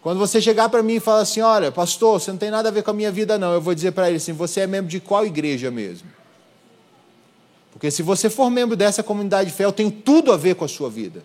Quando 0.02 0.18
você 0.18 0.40
chegar 0.40 0.68
para 0.68 0.82
mim 0.82 0.94
e 0.94 1.00
falar 1.00 1.22
assim: 1.22 1.40
Olha, 1.40 1.72
pastor, 1.72 2.20
você 2.20 2.30
não 2.30 2.38
tem 2.38 2.50
nada 2.50 2.68
a 2.68 2.72
ver 2.72 2.82
com 2.82 2.90
a 2.90 2.94
minha 2.94 3.10
vida, 3.10 3.36
não. 3.38 3.52
Eu 3.52 3.60
vou 3.60 3.74
dizer 3.74 3.92
para 3.92 4.08
ele 4.08 4.18
assim: 4.18 4.32
Você 4.32 4.60
é 4.60 4.66
membro 4.66 4.90
de 4.90 5.00
qual 5.00 5.26
igreja 5.26 5.70
mesmo? 5.70 6.08
Porque 7.72 7.90
se 7.90 8.02
você 8.02 8.30
for 8.30 8.48
membro 8.48 8.76
dessa 8.76 9.02
comunidade 9.02 9.50
de 9.50 9.56
fé, 9.56 9.64
eu 9.64 9.72
tenho 9.72 9.90
tudo 9.90 10.32
a 10.32 10.36
ver 10.36 10.54
com 10.54 10.64
a 10.64 10.68
sua 10.68 10.88
vida. 10.88 11.22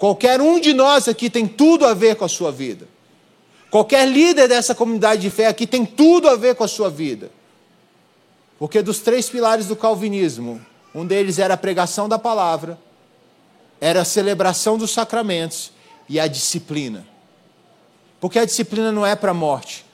Qualquer 0.00 0.40
um 0.40 0.58
de 0.58 0.72
nós 0.72 1.08
aqui 1.08 1.28
tem 1.28 1.46
tudo 1.46 1.84
a 1.84 1.92
ver 1.92 2.16
com 2.16 2.24
a 2.24 2.28
sua 2.28 2.50
vida. 2.50 2.88
Qualquer 3.70 4.08
líder 4.08 4.48
dessa 4.48 4.74
comunidade 4.74 5.20
de 5.20 5.28
fé 5.28 5.46
aqui 5.46 5.66
tem 5.66 5.84
tudo 5.84 6.26
a 6.26 6.36
ver 6.36 6.54
com 6.54 6.64
a 6.64 6.68
sua 6.68 6.88
vida. 6.88 7.30
Porque 8.58 8.80
dos 8.80 9.00
três 9.00 9.28
pilares 9.28 9.66
do 9.66 9.76
calvinismo, 9.76 10.58
um 10.94 11.04
deles 11.04 11.38
era 11.38 11.52
a 11.52 11.56
pregação 11.56 12.08
da 12.08 12.18
palavra, 12.18 12.78
era 13.78 14.00
a 14.00 14.04
celebração 14.06 14.78
dos 14.78 14.90
sacramentos 14.90 15.70
e 16.08 16.18
a 16.18 16.26
disciplina. 16.26 17.06
Porque 18.18 18.38
a 18.38 18.46
disciplina 18.46 18.90
não 18.90 19.04
é 19.04 19.14
para 19.14 19.32
a 19.32 19.34
morte. 19.34 19.84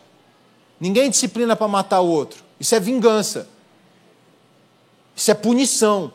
Ninguém 0.79 1.11
disciplina 1.11 1.57
para 1.57 1.67
matar 1.67 2.01
o 2.01 2.07
outro. 2.07 2.45
Isso 2.61 2.77
é 2.77 2.79
vingança. 2.79 3.49
Isso 5.17 5.33
é 5.33 5.35
punição. 5.35 6.13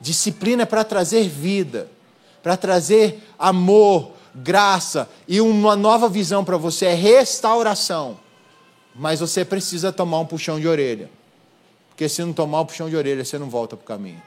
Disciplina 0.00 0.64
é 0.64 0.66
para 0.66 0.82
trazer 0.82 1.28
vida, 1.28 1.88
para 2.42 2.56
trazer 2.56 3.22
amor, 3.38 4.12
graça 4.34 5.08
e 5.26 5.40
uma 5.40 5.76
nova 5.76 6.08
visão 6.08 6.44
para 6.44 6.56
você, 6.56 6.86
é 6.86 6.94
restauração. 6.94 8.18
Mas 8.94 9.20
você 9.20 9.44
precisa 9.44 9.92
tomar 9.92 10.20
um 10.20 10.26
puxão 10.26 10.58
de 10.58 10.66
orelha. 10.66 11.10
Porque 11.88 12.08
se 12.08 12.24
não 12.24 12.32
tomar 12.32 12.62
um 12.62 12.66
puxão 12.66 12.88
de 12.88 12.96
orelha, 12.96 13.24
você 13.24 13.38
não 13.38 13.48
volta 13.48 13.76
para 13.76 13.84
o 13.84 13.86
caminho. 13.86 14.22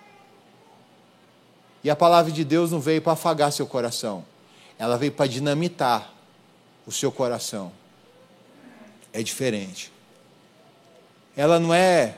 E 1.84 1.90
a 1.90 1.96
palavra 1.96 2.32
de 2.32 2.44
Deus 2.44 2.72
não 2.72 2.80
veio 2.80 3.02
para 3.02 3.14
afagar 3.14 3.52
seu 3.52 3.68
coração, 3.68 4.24
ela 4.80 4.98
veio 4.98 5.12
para 5.12 5.28
dinamitar 5.28 6.14
o 6.88 6.92
seu 6.92 7.12
coração. 7.12 7.72
É 9.12 9.22
diferente. 9.22 9.92
Ela 11.36 11.60
não 11.60 11.74
é 11.74 12.18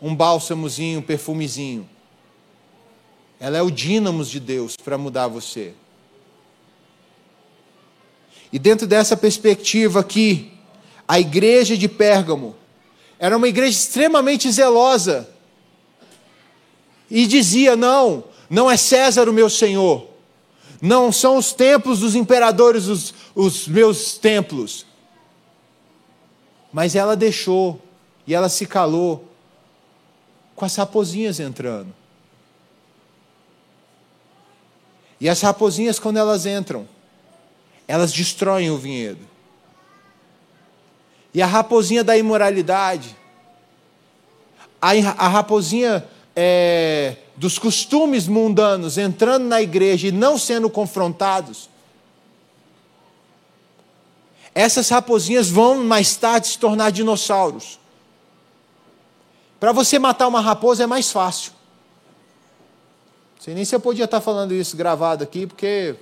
um 0.00 0.14
bálsamozinho, 0.14 1.00
um 1.00 1.02
perfumezinho. 1.02 1.88
Ela 3.40 3.56
é 3.56 3.62
o 3.62 3.70
dínamo 3.70 4.22
de 4.22 4.38
Deus 4.38 4.76
para 4.76 4.98
mudar 4.98 5.26
você. 5.26 5.72
E 8.52 8.58
dentro 8.58 8.86
dessa 8.86 9.16
perspectiva 9.16 10.00
aqui, 10.00 10.52
a 11.08 11.18
igreja 11.18 11.76
de 11.76 11.88
Pérgamo 11.88 12.54
era 13.18 13.36
uma 13.36 13.48
igreja 13.48 13.78
extremamente 13.78 14.50
zelosa. 14.50 15.28
E 17.10 17.26
dizia: 17.26 17.74
não, 17.74 18.24
não 18.48 18.70
é 18.70 18.76
César 18.76 19.28
o 19.28 19.32
meu 19.32 19.48
senhor. 19.48 20.06
Não 20.82 21.10
são 21.10 21.36
os 21.36 21.52
templos 21.52 22.00
dos 22.00 22.14
imperadores 22.14 22.86
os, 22.86 23.14
os 23.34 23.66
meus 23.66 24.18
templos. 24.18 24.86
Mas 26.72 26.94
ela 26.94 27.16
deixou 27.16 27.80
e 28.26 28.34
ela 28.34 28.48
se 28.48 28.66
calou 28.66 29.28
com 30.54 30.64
as 30.64 30.76
raposinhas 30.76 31.40
entrando. 31.40 31.99
E 35.20 35.28
as 35.28 35.40
raposinhas, 35.40 35.98
quando 35.98 36.16
elas 36.16 36.46
entram, 36.46 36.88
elas 37.86 38.12
destroem 38.12 38.70
o 38.70 38.78
vinhedo. 38.78 39.28
E 41.34 41.42
a 41.42 41.46
raposinha 41.46 42.02
da 42.02 42.16
imoralidade, 42.16 43.14
a, 44.80 44.90
a 44.90 45.28
raposinha 45.28 46.04
é, 46.34 47.16
dos 47.36 47.58
costumes 47.58 48.26
mundanos 48.26 48.96
entrando 48.96 49.44
na 49.44 49.60
igreja 49.60 50.08
e 50.08 50.12
não 50.12 50.38
sendo 50.38 50.70
confrontados, 50.70 51.68
essas 54.54 54.88
raposinhas 54.88 55.48
vão 55.48 55.84
mais 55.84 56.16
tarde 56.16 56.48
se 56.48 56.58
tornar 56.58 56.90
dinossauros. 56.90 57.78
Para 59.60 59.72
você 59.72 59.98
matar 59.98 60.26
uma 60.26 60.40
raposa 60.40 60.84
é 60.84 60.86
mais 60.86 61.12
fácil. 61.12 61.52
Sei 63.40 63.54
nem 63.54 63.64
se 63.64 63.74
eu 63.74 63.80
podia 63.80 64.04
estar 64.04 64.20
falando 64.20 64.52
isso 64.52 64.76
gravado 64.76 65.24
aqui, 65.24 65.46
porque 65.46 65.96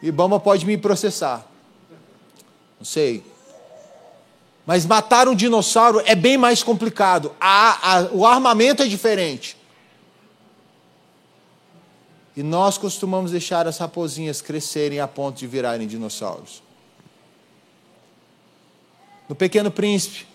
Ibama 0.00 0.38
pode 0.38 0.64
me 0.64 0.78
processar. 0.78 1.44
Não 2.78 2.84
sei. 2.84 3.24
Mas 4.64 4.86
matar 4.86 5.26
um 5.26 5.34
dinossauro 5.34 6.00
é 6.06 6.14
bem 6.14 6.38
mais 6.38 6.62
complicado. 6.62 7.34
A, 7.40 7.96
a, 7.96 8.02
o 8.12 8.24
armamento 8.24 8.80
é 8.80 8.86
diferente. 8.86 9.56
E 12.36 12.44
nós 12.44 12.78
costumamos 12.78 13.32
deixar 13.32 13.66
as 13.66 13.78
raposinhas 13.78 14.40
crescerem 14.40 15.00
a 15.00 15.08
ponto 15.08 15.38
de 15.38 15.48
virarem 15.48 15.88
dinossauros. 15.88 16.62
No 19.28 19.34
Pequeno 19.34 19.70
Príncipe, 19.70 20.28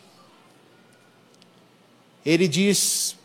ele 2.26 2.50
diz 2.50 3.16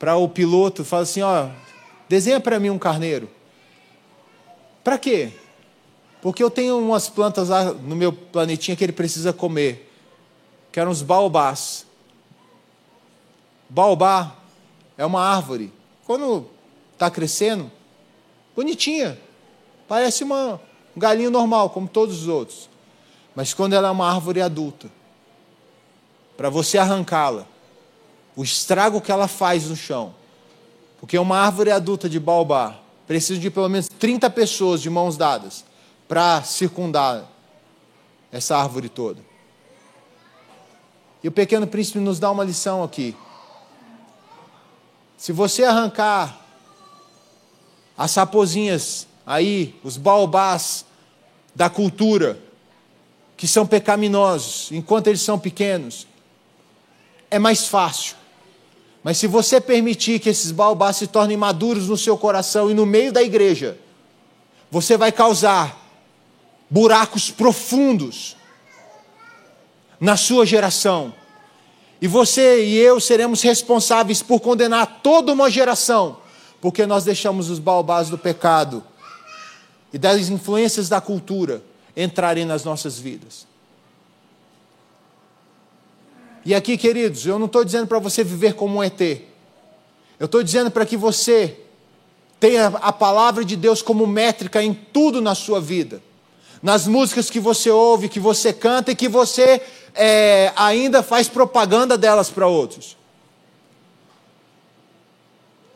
para 0.00 0.16
o 0.16 0.28
piloto, 0.28 0.84
fala 0.84 1.04
assim, 1.04 1.22
ó, 1.22 1.48
Desenha 2.08 2.40
para 2.40 2.58
mim 2.58 2.70
um 2.70 2.78
carneiro. 2.78 3.28
Para 4.82 4.98
quê? 4.98 5.32
Porque 6.22 6.42
eu 6.42 6.50
tenho 6.50 6.78
umas 6.78 7.08
plantas 7.08 7.50
lá 7.50 7.72
no 7.72 7.94
meu 7.94 8.12
planetinha 8.12 8.76
que 8.76 8.82
ele 8.82 8.92
precisa 8.92 9.32
comer, 9.32 9.92
que 10.72 10.80
eram 10.80 10.90
os 10.90 11.02
baobás. 11.02 11.86
Baobá 13.68 14.34
é 14.96 15.04
uma 15.04 15.22
árvore. 15.22 15.72
Quando 16.04 16.46
está 16.94 17.10
crescendo, 17.10 17.70
bonitinha, 18.56 19.18
parece 19.86 20.24
uma, 20.24 20.60
um 20.96 20.98
galinho 20.98 21.30
normal, 21.30 21.70
como 21.70 21.86
todos 21.86 22.22
os 22.22 22.28
outros. 22.28 22.68
Mas 23.34 23.54
quando 23.54 23.74
ela 23.74 23.88
é 23.88 23.90
uma 23.90 24.10
árvore 24.10 24.40
adulta, 24.40 24.90
para 26.36 26.48
você 26.48 26.78
arrancá-la, 26.78 27.46
o 28.34 28.42
estrago 28.42 29.00
que 29.00 29.12
ela 29.12 29.28
faz 29.28 29.68
no 29.68 29.76
chão, 29.76 30.14
porque 31.00 31.18
uma 31.18 31.38
árvore 31.38 31.70
adulta 31.70 32.08
de 32.08 32.18
baobá 32.18 32.78
precisa 33.06 33.40
de 33.40 33.50
pelo 33.50 33.68
menos 33.68 33.88
30 33.88 34.28
pessoas 34.30 34.82
de 34.82 34.90
mãos 34.90 35.16
dadas 35.16 35.64
para 36.06 36.42
circundar 36.42 37.24
essa 38.30 38.56
árvore 38.56 38.88
toda. 38.88 39.20
E 41.22 41.28
o 41.28 41.32
pequeno 41.32 41.66
príncipe 41.66 41.98
nos 41.98 42.18
dá 42.18 42.30
uma 42.30 42.44
lição 42.44 42.82
aqui. 42.82 43.16
Se 45.16 45.32
você 45.32 45.64
arrancar 45.64 46.38
as 47.96 48.14
raposinhas 48.14 49.06
aí, 49.26 49.78
os 49.82 49.96
baobás 49.96 50.84
da 51.54 51.68
cultura, 51.68 52.38
que 53.36 53.48
são 53.48 53.66
pecaminosos, 53.66 54.70
enquanto 54.70 55.08
eles 55.08 55.20
são 55.20 55.38
pequenos, 55.38 56.06
é 57.30 57.38
mais 57.38 57.66
fácil. 57.66 58.17
Mas 59.02 59.16
se 59.16 59.26
você 59.26 59.60
permitir 59.60 60.20
que 60.20 60.28
esses 60.28 60.50
baobás 60.50 60.96
se 60.96 61.06
tornem 61.06 61.36
maduros 61.36 61.88
no 61.88 61.96
seu 61.96 62.16
coração 62.18 62.70
e 62.70 62.74
no 62.74 62.84
meio 62.84 63.12
da 63.12 63.22
igreja, 63.22 63.78
você 64.70 64.96
vai 64.96 65.10
causar 65.10 65.76
buracos 66.68 67.30
profundos 67.30 68.36
na 70.00 70.16
sua 70.16 70.44
geração. 70.44 71.14
E 72.00 72.06
você 72.06 72.64
e 72.64 72.76
eu 72.76 73.00
seremos 73.00 73.42
responsáveis 73.42 74.22
por 74.22 74.40
condenar 74.40 75.00
toda 75.02 75.32
uma 75.32 75.50
geração, 75.50 76.18
porque 76.60 76.86
nós 76.86 77.04
deixamos 77.04 77.50
os 77.50 77.58
baobás 77.58 78.08
do 78.08 78.18
pecado 78.18 78.84
e 79.92 79.98
das 79.98 80.28
influências 80.28 80.88
da 80.88 81.00
cultura 81.00 81.62
entrarem 81.96 82.44
nas 82.44 82.62
nossas 82.62 82.98
vidas. 82.98 83.47
E 86.48 86.54
aqui, 86.54 86.78
queridos, 86.78 87.26
eu 87.26 87.38
não 87.38 87.44
estou 87.44 87.62
dizendo 87.62 87.86
para 87.86 87.98
você 87.98 88.24
viver 88.24 88.54
como 88.54 88.78
um 88.78 88.82
ET. 88.82 88.98
Eu 90.18 90.24
estou 90.24 90.42
dizendo 90.42 90.70
para 90.70 90.86
que 90.86 90.96
você 90.96 91.60
tenha 92.40 92.68
a 92.68 92.90
palavra 92.90 93.44
de 93.44 93.54
Deus 93.54 93.82
como 93.82 94.06
métrica 94.06 94.62
em 94.62 94.72
tudo 94.72 95.20
na 95.20 95.34
sua 95.34 95.60
vida. 95.60 96.02
Nas 96.62 96.86
músicas 96.86 97.28
que 97.28 97.38
você 97.38 97.68
ouve, 97.68 98.08
que 98.08 98.18
você 98.18 98.50
canta 98.50 98.92
e 98.92 98.96
que 98.96 99.10
você 99.10 99.60
é, 99.94 100.50
ainda 100.56 101.02
faz 101.02 101.28
propaganda 101.28 101.98
delas 101.98 102.30
para 102.30 102.46
outros. 102.46 102.96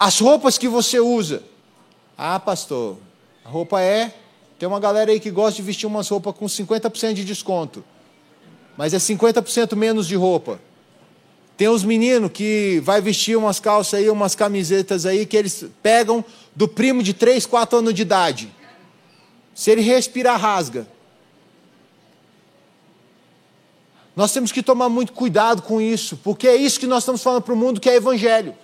As 0.01 0.19
roupas 0.19 0.57
que 0.57 0.69
você 0.69 0.99
usa. 0.99 1.43
Ah, 2.17 2.41
pastor, 2.41 2.97
a 3.45 3.49
roupa 3.51 3.83
é. 3.83 4.15
Tem 4.59 4.67
uma 4.67 4.81
galera 4.81 5.13
aí 5.13 5.21
que 5.21 5.31
gosta 5.31 5.57
de 5.57 5.63
vestir 5.63 5.87
umas 5.87 6.09
roupas 6.09 6.35
com 6.35 6.47
50% 6.47 7.13
de 7.13 7.27
desconto 7.27 7.85
mas 8.77 8.95
é 8.95 8.99
50% 8.99 9.77
menos 9.77 10.07
de 10.07 10.15
roupa. 10.15 10.61
Tem 11.57 11.69
os 11.69 11.85
meninos 11.85 12.31
que 12.33 12.81
vai 12.83 13.01
vestir 13.01 13.37
umas 13.37 13.61
calças 13.61 14.01
aí, 14.01 14.11
umas 14.11 14.35
camisetas 14.35 15.05
aí 15.07 15.27
que 15.27 15.37
eles 15.37 15.67
pegam 15.83 16.25
do 16.57 16.67
primo 16.67 17.03
de 17.03 17.13
3, 17.13 17.47
4 17.47 17.79
anos 17.79 17.95
de 17.95 18.03
idade. 18.03 18.53
Se 19.55 19.71
ele 19.71 19.83
respirar, 19.83 20.41
rasga. 20.41 20.87
Nós 24.17 24.33
temos 24.33 24.51
que 24.51 24.63
tomar 24.63 24.89
muito 24.89 25.13
cuidado 25.13 25.63
com 25.63 25.81
isso, 25.81 26.19
porque 26.19 26.49
é 26.49 26.57
isso 26.57 26.81
que 26.81 26.87
nós 26.87 27.03
estamos 27.03 27.23
falando 27.23 27.43
para 27.43 27.55
o 27.55 27.57
mundo 27.57 27.81
que 27.81 27.89
é 27.89 27.97
evangelho. 27.97 28.55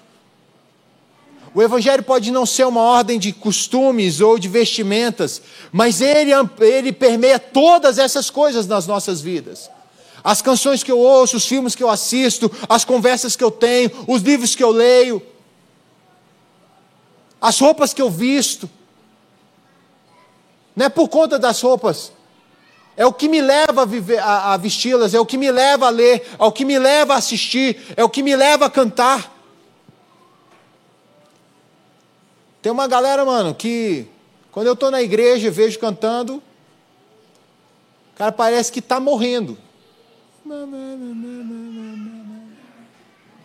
O 1.55 1.63
evangelho 1.63 2.03
pode 2.03 2.31
não 2.31 2.45
ser 2.45 2.67
uma 2.67 2.83
ordem 2.83 3.19
de 3.19 3.33
costumes 3.33 4.21
ou 4.21 4.39
de 4.39 4.49
vestimentas, 4.49 5.41
mas 5.73 6.01
ele, 6.01 6.33
ele 6.61 6.93
permeia 6.93 7.39
todas 7.39 7.99
essas 7.99 8.29
coisas 8.29 8.67
nas 8.67 8.87
nossas 8.87 9.21
vidas 9.21 9.71
as 10.23 10.43
canções 10.43 10.83
que 10.83 10.91
eu 10.91 10.99
ouço, 10.99 11.37
os 11.37 11.47
filmes 11.47 11.75
que 11.75 11.83
eu 11.83 11.89
assisto, 11.89 12.51
as 12.69 12.85
conversas 12.85 13.37
que 13.37 13.45
eu 13.45 13.51
tenho, 13.51 13.91
os 14.07 14.23
livros 14.23 14.55
que 14.55 14.63
eu 14.63 14.71
leio, 14.71 15.23
as 17.41 17.59
roupas 17.59 17.93
que 17.93 18.03
eu 18.03 18.11
visto. 18.11 18.69
Não 20.75 20.87
é 20.87 20.89
por 20.89 21.09
conta 21.09 21.39
das 21.39 21.61
roupas, 21.61 22.13
é 22.97 23.07
o 23.07 23.13
que 23.13 23.29
me 23.29 23.41
leva 23.41 23.83
a, 23.83 24.25
a, 24.25 24.55
a 24.55 24.57
vesti-las, 24.57 25.15
é 25.15 25.21
o 25.21 25.27
que 25.27 25.37
me 25.37 25.51
leva 25.53 25.87
a 25.87 25.91
ler, 25.91 26.27
é 26.39 26.45
o 26.45 26.51
que 26.51 26.65
me 26.65 26.79
leva 26.79 27.15
a 27.15 27.19
assistir, 27.19 27.95
é 27.97 28.03
o 28.03 28.09
que 28.09 28.23
me 28.23 28.35
leva 28.35 28.67
a 28.67 28.71
cantar. 28.71 29.37
Tem 32.61 32.73
uma 32.73 32.89
galera, 32.89 33.25
mano, 33.25 33.55
que 33.55 34.07
quando 34.51 34.67
eu 34.67 34.73
estou 34.73 34.91
na 34.91 35.01
igreja 35.01 35.47
e 35.47 35.51
vejo 35.51 35.79
cantando, 35.79 36.43
o 38.13 38.17
cara 38.17 38.33
parece 38.33 38.73
que 38.73 38.81
está 38.81 38.99
morrendo. 38.99 39.57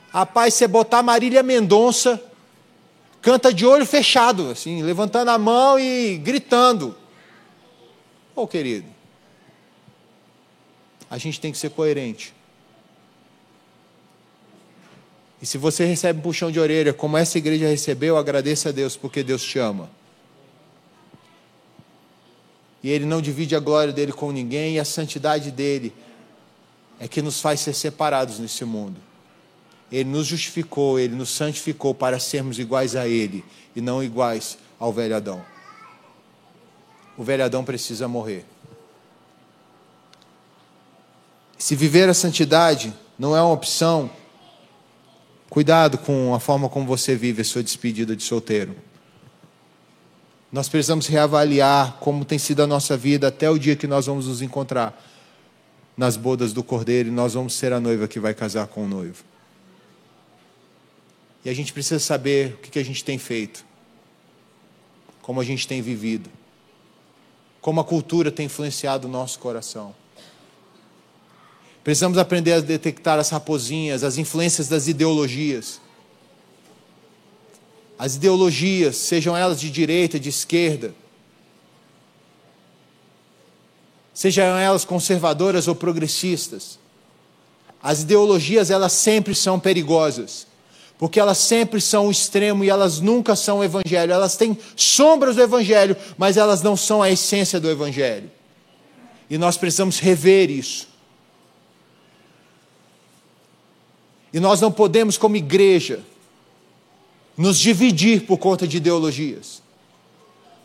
Rapaz, 0.09 0.53
você 0.53 0.67
botar 0.67 1.01
Marília 1.01 1.41
Mendonça, 1.43 2.21
canta 3.21 3.53
de 3.53 3.65
olho 3.65 3.86
fechado, 3.86 4.51
assim, 4.51 4.84
levantando 4.84 5.30
a 5.30 5.38
mão 5.38 5.80
e 5.80 6.17
gritando. 6.17 6.95
Ô 8.36 8.43
oh, 8.43 8.47
querido, 8.47 8.88
a 11.09 11.17
gente 11.17 11.39
tem 11.39 11.51
que 11.51 11.57
ser 11.57 11.71
coerente. 11.71 12.34
E 15.41 15.45
se 15.45 15.57
você 15.57 15.84
recebe 15.86 16.19
um 16.19 16.21
puxão 16.21 16.49
de 16.49 16.59
orelha, 16.59 16.93
como 16.93 17.17
essa 17.17 17.38
igreja 17.38 17.67
recebeu, 17.67 18.17
agradeça 18.17 18.69
a 18.69 18.71
Deus, 18.71 18.95
porque 18.95 19.21
Deus 19.21 19.43
te 19.43 19.59
ama. 19.59 19.89
E 22.82 22.89
Ele 22.89 23.05
não 23.05 23.21
divide 23.21 23.55
a 23.55 23.59
glória 23.59 23.91
dele 23.91 24.13
com 24.13 24.32
ninguém, 24.32 24.75
e 24.75 24.80
a 24.80 24.86
santidade 24.86 25.51
dele 25.51 25.93
é 27.03 27.07
que 27.09 27.21
nos 27.21 27.41
faz 27.41 27.59
ser 27.59 27.73
separados 27.73 28.39
nesse 28.39 28.63
mundo. 28.63 28.95
Ele 29.91 30.09
nos 30.09 30.25
justificou, 30.25 30.97
ele 30.97 31.13
nos 31.13 31.31
santificou 31.31 31.93
para 31.93 32.17
sermos 32.17 32.57
iguais 32.57 32.95
a 32.95 33.05
ele 33.05 33.43
e 33.75 33.81
não 33.81 34.01
iguais 34.01 34.57
ao 34.79 34.93
velho 34.93 35.13
Adão. 35.13 35.43
O 37.17 37.23
velho 37.25 37.43
Adão 37.43 37.61
precisa 37.61 38.07
morrer. 38.07 38.45
Se 41.57 41.75
viver 41.75 42.07
a 42.07 42.13
santidade 42.13 42.93
não 43.19 43.35
é 43.35 43.41
uma 43.41 43.51
opção, 43.51 44.09
cuidado 45.49 45.97
com 45.97 46.33
a 46.33 46.39
forma 46.39 46.69
como 46.69 46.85
você 46.85 47.17
vive 47.17 47.41
a 47.41 47.45
sua 47.45 47.61
despedida 47.61 48.15
de 48.15 48.23
solteiro. 48.23 48.77
Nós 50.49 50.69
precisamos 50.69 51.07
reavaliar 51.07 51.97
como 51.99 52.23
tem 52.23 52.39
sido 52.39 52.63
a 52.63 52.67
nossa 52.67 52.95
vida 52.95 53.27
até 53.27 53.49
o 53.49 53.59
dia 53.59 53.75
que 53.75 53.87
nós 53.87 54.05
vamos 54.05 54.25
nos 54.25 54.41
encontrar 54.41 54.97
nas 55.95 56.17
bodas 56.17 56.53
do 56.53 56.63
Cordeiro 56.63 57.09
e 57.09 57.11
nós 57.11 57.33
vamos 57.33 57.53
ser 57.53 57.71
a 57.71 57.79
noiva 57.79 58.07
que 58.07 58.19
vai 58.19 58.33
casar 58.33 58.67
com 58.67 58.85
o 58.85 58.87
noivo. 58.87 59.23
E 61.45 61.49
a 61.49 61.53
gente 61.53 61.73
precisa 61.73 61.99
saber 61.99 62.53
o 62.53 62.57
que 62.57 62.79
a 62.79 62.85
gente 62.85 63.03
tem 63.03 63.17
feito, 63.17 63.65
como 65.21 65.41
a 65.41 65.43
gente 65.43 65.67
tem 65.67 65.81
vivido, 65.81 66.29
como 67.61 67.81
a 67.81 67.83
cultura 67.83 68.31
tem 68.31 68.45
influenciado 68.45 69.07
o 69.07 69.11
nosso 69.11 69.39
coração. 69.39 69.93
Precisamos 71.83 72.17
aprender 72.17 72.53
a 72.53 72.59
detectar 72.61 73.19
as 73.19 73.29
raposinhas, 73.29 74.03
as 74.03 74.17
influências 74.17 74.69
das 74.69 74.87
ideologias. 74.87 75.81
As 77.99 78.15
ideologias, 78.15 78.95
sejam 78.95 79.35
elas 79.35 79.59
de 79.59 79.69
direita, 79.69 80.17
de 80.17 80.29
esquerda, 80.29 80.95
sejam 84.14 84.57
elas 84.57 84.86
conservadoras 84.86 85.68
ou 85.68 85.76
progressistas. 85.76 86.78
As 87.82 88.01
ideologias, 88.01 88.70
elas 88.70 88.93
sempre 88.93 89.36
são 89.36 89.59
perigosas, 89.59 90.47
porque 90.97 91.20
elas 91.20 91.38
sempre 91.38 91.82
são 91.82 92.07
o 92.07 92.11
extremo 92.11 92.64
e 92.64 92.70
elas 92.70 92.99
nunca 92.99 93.36
são 93.36 93.59
o 93.59 93.64
evangelho. 93.64 94.14
Elas 94.14 94.38
têm 94.38 94.57
sombras 94.76 95.36
do 95.36 95.41
evangelho, 95.41 95.97
mas 96.18 96.38
elas 96.38 96.61
não 96.61 96.78
são 96.78 97.01
a 97.01 97.09
essência 97.09 97.59
do 97.59 97.70
evangelho. 97.70 98.32
E 99.30 99.38
nós 99.38 99.57
precisamos 99.57 99.99
rever 99.99 100.49
isso. 100.49 100.88
E 104.32 104.39
nós 104.39 104.61
não 104.61 104.72
podemos, 104.72 105.18
como 105.18 105.36
igreja, 105.36 106.01
nos 107.38 107.59
dividir 107.59 108.26
por 108.26 108.38
conta 108.38 108.68
de 108.68 108.78
ideologias. 108.78 109.61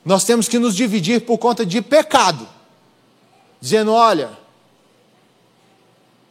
Nós 0.05 0.25
temos 0.25 0.49
que 0.49 0.59
nos 0.59 0.75
dividir 0.75 1.23
por 1.23 1.39
conta 1.39 1.67
de 1.67 1.83
pecado, 1.83 2.49
dizendo: 3.61 3.93
olha, 3.93 4.31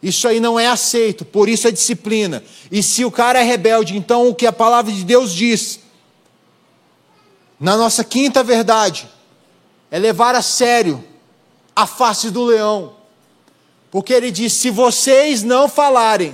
isso 0.02 0.28
aí 0.28 0.40
não 0.40 0.60
é 0.60 0.68
aceito, 0.68 1.26
por 1.26 1.50
isso 1.50 1.68
é 1.68 1.72
disciplina. 1.72 2.44
E 2.72 2.84
se 2.84 3.04
o 3.04 3.12
cara 3.12 3.40
é 3.40 3.44
rebelde, 3.44 3.98
então 3.98 4.30
o 4.30 4.36
que 4.36 4.46
a 4.46 4.54
palavra 4.54 4.92
de 4.92 5.04
Deus 5.04 5.34
diz, 5.34 5.80
na 7.60 7.76
nossa 7.76 8.04
quinta 8.04 8.44
verdade, 8.44 9.10
é 9.90 9.98
levar 9.98 10.36
a 10.36 10.42
sério 10.42 11.04
a 11.76 11.86
face 11.86 12.30
do 12.30 12.44
leão, 12.44 12.96
porque 13.90 14.14
ele 14.14 14.32
diz: 14.32 14.54
se 14.54 14.70
vocês 14.70 15.44
não 15.44 15.68
falarem, 15.68 16.34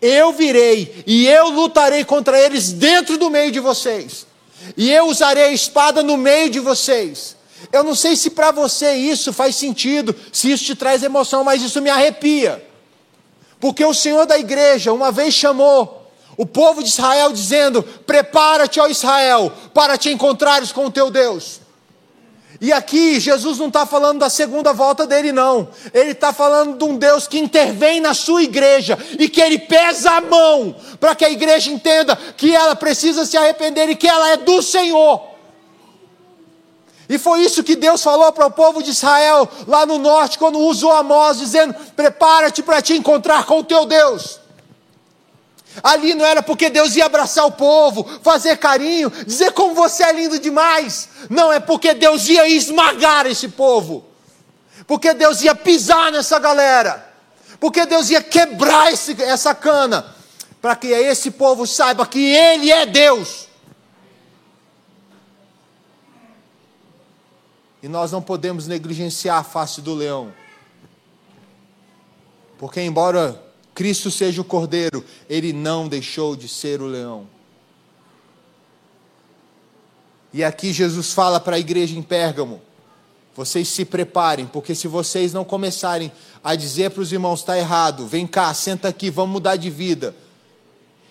eu 0.00 0.32
virei 0.32 1.02
e 1.06 1.26
eu 1.26 1.50
lutarei 1.50 2.04
contra 2.04 2.38
eles 2.38 2.72
dentro 2.72 3.18
do 3.18 3.28
meio 3.28 3.50
de 3.50 3.60
vocês. 3.60 4.26
E 4.76 4.90
eu 4.90 5.06
usarei 5.08 5.44
a 5.44 5.52
espada 5.52 6.02
no 6.02 6.16
meio 6.16 6.50
de 6.50 6.60
vocês. 6.60 7.36
Eu 7.72 7.84
não 7.84 7.94
sei 7.94 8.16
se 8.16 8.30
para 8.30 8.50
você 8.50 8.94
isso 8.94 9.32
faz 9.32 9.56
sentido, 9.56 10.14
se 10.32 10.50
isso 10.50 10.64
te 10.64 10.74
traz 10.74 11.02
emoção, 11.02 11.44
mas 11.44 11.62
isso 11.62 11.80
me 11.80 11.90
arrepia. 11.90 12.64
Porque 13.60 13.84
o 13.84 13.94
Senhor 13.94 14.26
da 14.26 14.38
igreja 14.38 14.92
uma 14.92 15.12
vez 15.12 15.34
chamou 15.34 16.10
o 16.36 16.46
povo 16.46 16.82
de 16.82 16.88
Israel 16.88 17.32
dizendo: 17.32 17.82
Prepara-te, 17.82 18.80
ó 18.80 18.86
Israel, 18.86 19.52
para 19.74 19.98
te 19.98 20.10
encontrares 20.10 20.72
com 20.72 20.86
o 20.86 20.90
teu 20.90 21.10
Deus. 21.10 21.60
E 22.60 22.72
aqui 22.72 23.18
Jesus 23.18 23.58
não 23.58 23.68
está 23.68 23.86
falando 23.86 24.18
da 24.18 24.28
segunda 24.28 24.72
volta 24.72 25.06
dele, 25.06 25.32
não. 25.32 25.68
Ele 25.94 26.10
está 26.10 26.30
falando 26.32 26.76
de 26.76 26.84
um 26.84 26.96
Deus 26.96 27.26
que 27.26 27.38
intervém 27.38 28.00
na 28.00 28.12
sua 28.12 28.42
igreja 28.42 28.98
e 29.18 29.28
que 29.30 29.40
ele 29.40 29.58
pesa 29.58 30.10
a 30.12 30.20
mão 30.20 30.76
para 30.98 31.14
que 31.14 31.24
a 31.24 31.30
igreja 31.30 31.70
entenda 31.70 32.16
que 32.36 32.54
ela 32.54 32.76
precisa 32.76 33.24
se 33.24 33.36
arrepender 33.36 33.88
e 33.88 33.96
que 33.96 34.06
ela 34.06 34.30
é 34.30 34.36
do 34.36 34.60
Senhor. 34.60 35.29
E 37.10 37.18
foi 37.18 37.42
isso 37.42 37.64
que 37.64 37.74
Deus 37.74 38.04
falou 38.04 38.30
para 38.32 38.46
o 38.46 38.52
povo 38.52 38.80
de 38.84 38.90
Israel 38.90 39.48
lá 39.66 39.84
no 39.84 39.98
norte, 39.98 40.38
quando 40.38 40.60
usou 40.60 40.92
Amós, 40.92 41.38
dizendo: 41.38 41.74
Prepara-te 41.96 42.62
para 42.62 42.80
te 42.80 42.96
encontrar 42.96 43.44
com 43.46 43.58
o 43.58 43.64
teu 43.64 43.84
Deus. 43.84 44.38
Ali 45.82 46.14
não 46.14 46.24
era 46.24 46.40
porque 46.40 46.70
Deus 46.70 46.94
ia 46.94 47.06
abraçar 47.06 47.46
o 47.46 47.50
povo, 47.50 48.08
fazer 48.22 48.58
carinho, 48.58 49.10
dizer 49.26 49.50
como 49.50 49.74
você 49.74 50.04
é 50.04 50.12
lindo 50.12 50.38
demais. 50.38 51.08
Não, 51.28 51.52
é 51.52 51.58
porque 51.58 51.94
Deus 51.94 52.28
ia 52.28 52.48
esmagar 52.48 53.26
esse 53.26 53.48
povo. 53.48 54.04
Porque 54.86 55.12
Deus 55.12 55.42
ia 55.42 55.54
pisar 55.54 56.12
nessa 56.12 56.38
galera. 56.38 57.12
Porque 57.58 57.86
Deus 57.86 58.08
ia 58.08 58.22
quebrar 58.22 58.92
esse, 58.92 59.20
essa 59.20 59.52
cana. 59.52 60.14
Para 60.62 60.76
que 60.76 60.86
esse 60.86 61.32
povo 61.32 61.66
saiba 61.66 62.06
que 62.06 62.24
Ele 62.24 62.70
é 62.70 62.86
Deus. 62.86 63.49
E 67.82 67.88
nós 67.88 68.12
não 68.12 68.20
podemos 68.20 68.66
negligenciar 68.66 69.38
a 69.38 69.44
face 69.44 69.80
do 69.80 69.94
leão. 69.94 70.32
Porque, 72.58 72.80
embora 72.80 73.42
Cristo 73.74 74.10
seja 74.10 74.40
o 74.42 74.44
cordeiro, 74.44 75.04
ele 75.28 75.52
não 75.52 75.88
deixou 75.88 76.36
de 76.36 76.46
ser 76.46 76.82
o 76.82 76.86
leão. 76.86 77.26
E 80.32 80.44
aqui 80.44 80.72
Jesus 80.72 81.12
fala 81.12 81.40
para 81.40 81.56
a 81.56 81.58
igreja 81.58 81.98
em 81.98 82.02
Pérgamo: 82.02 82.60
vocês 83.34 83.68
se 83.68 83.84
preparem, 83.84 84.46
porque 84.46 84.74
se 84.74 84.86
vocês 84.86 85.32
não 85.32 85.44
começarem 85.44 86.12
a 86.42 86.54
dizer 86.54 86.90
para 86.90 87.02
os 87.02 87.12
irmãos, 87.12 87.40
está 87.40 87.58
errado, 87.58 88.06
vem 88.06 88.26
cá, 88.26 88.52
senta 88.54 88.88
aqui, 88.88 89.10
vamos 89.10 89.32
mudar 89.32 89.56
de 89.56 89.70
vida, 89.70 90.14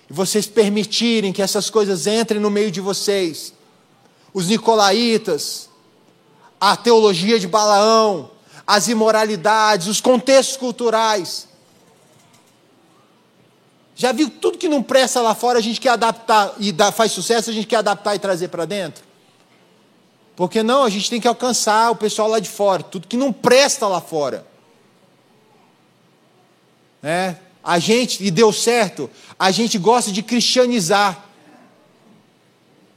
e 0.09 0.13
vocês 0.13 0.47
permitirem 0.47 1.33
que 1.33 1.41
essas 1.41 1.69
coisas 1.69 2.07
entrem 2.07 2.39
no 2.39 2.49
meio 2.49 2.71
de 2.71 2.81
vocês, 2.81 3.53
os 4.33 4.47
nicolaítas, 4.47 5.68
a 6.59 6.75
teologia 6.75 7.39
de 7.39 7.47
Balaão, 7.47 8.31
as 8.65 8.87
imoralidades, 8.87 9.87
os 9.87 10.01
contextos 10.01 10.57
culturais, 10.57 11.47
já 13.99 14.13
viu 14.13 14.29
tudo 14.29 14.57
que 14.57 14.69
não 14.69 14.81
presta 14.81 15.19
lá 15.19 15.35
fora, 15.35 15.59
a 15.59 15.61
gente 15.61 15.81
quer 15.81 15.89
adaptar 15.89 16.53
e 16.57 16.71
dá, 16.71 16.89
faz 16.89 17.11
sucesso, 17.11 17.49
a 17.49 17.53
gente 17.53 17.67
quer 17.67 17.75
adaptar 17.75 18.15
e 18.15 18.19
trazer 18.19 18.47
para 18.47 18.63
dentro? 18.63 19.03
Porque 20.37 20.63
não, 20.63 20.85
a 20.85 20.89
gente 20.89 21.09
tem 21.09 21.19
que 21.19 21.27
alcançar 21.27 21.91
o 21.91 21.97
pessoal 21.97 22.29
lá 22.29 22.39
de 22.39 22.47
fora, 22.47 22.81
tudo 22.81 23.09
que 23.09 23.17
não 23.17 23.33
presta 23.33 23.89
lá 23.89 23.99
fora. 23.99 24.47
É, 27.03 27.35
a 27.61 27.77
gente, 27.77 28.23
e 28.23 28.31
deu 28.31 28.53
certo, 28.53 29.09
a 29.37 29.51
gente 29.51 29.77
gosta 29.77 30.13
de 30.13 30.23
cristianizar 30.23 31.25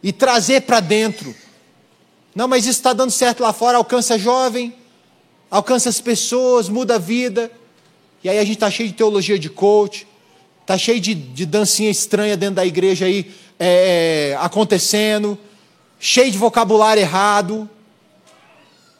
e 0.00 0.12
trazer 0.12 0.62
para 0.62 0.78
dentro. 0.78 1.34
Não, 2.35 2.49
mas 2.49 2.64
isso 2.64 2.78
está 2.78 2.93
dando 2.93 3.11
certo 3.11 3.43
lá 3.43 3.53
fora, 3.53 3.78
alcança 3.78 4.18
jovem, 4.18 4.74
alcança 5.51 5.89
as 5.89 6.01
pessoas, 6.01 6.68
muda 6.68 6.97
a 6.97 6.99
vida. 6.99 7.51
E 8.24 8.28
aí 8.28 8.39
a 8.39 8.45
gente 8.45 8.55
está 8.55 8.70
cheio 8.70 8.89
de 8.89 8.95
teologia 8.95 9.39
de 9.39 9.51
coach, 9.51 10.07
Está 10.62 10.78
cheio 10.78 11.01
de, 11.01 11.12
de 11.12 11.45
dancinha 11.45 11.91
estranha 11.91 12.37
dentro 12.37 12.55
da 12.55 12.64
igreja 12.64 13.05
aí 13.05 13.35
é, 13.59 14.30
é, 14.30 14.37
acontecendo, 14.37 15.37
cheio 15.99 16.30
de 16.30 16.39
vocabulário 16.39 17.01
errado, 17.01 17.68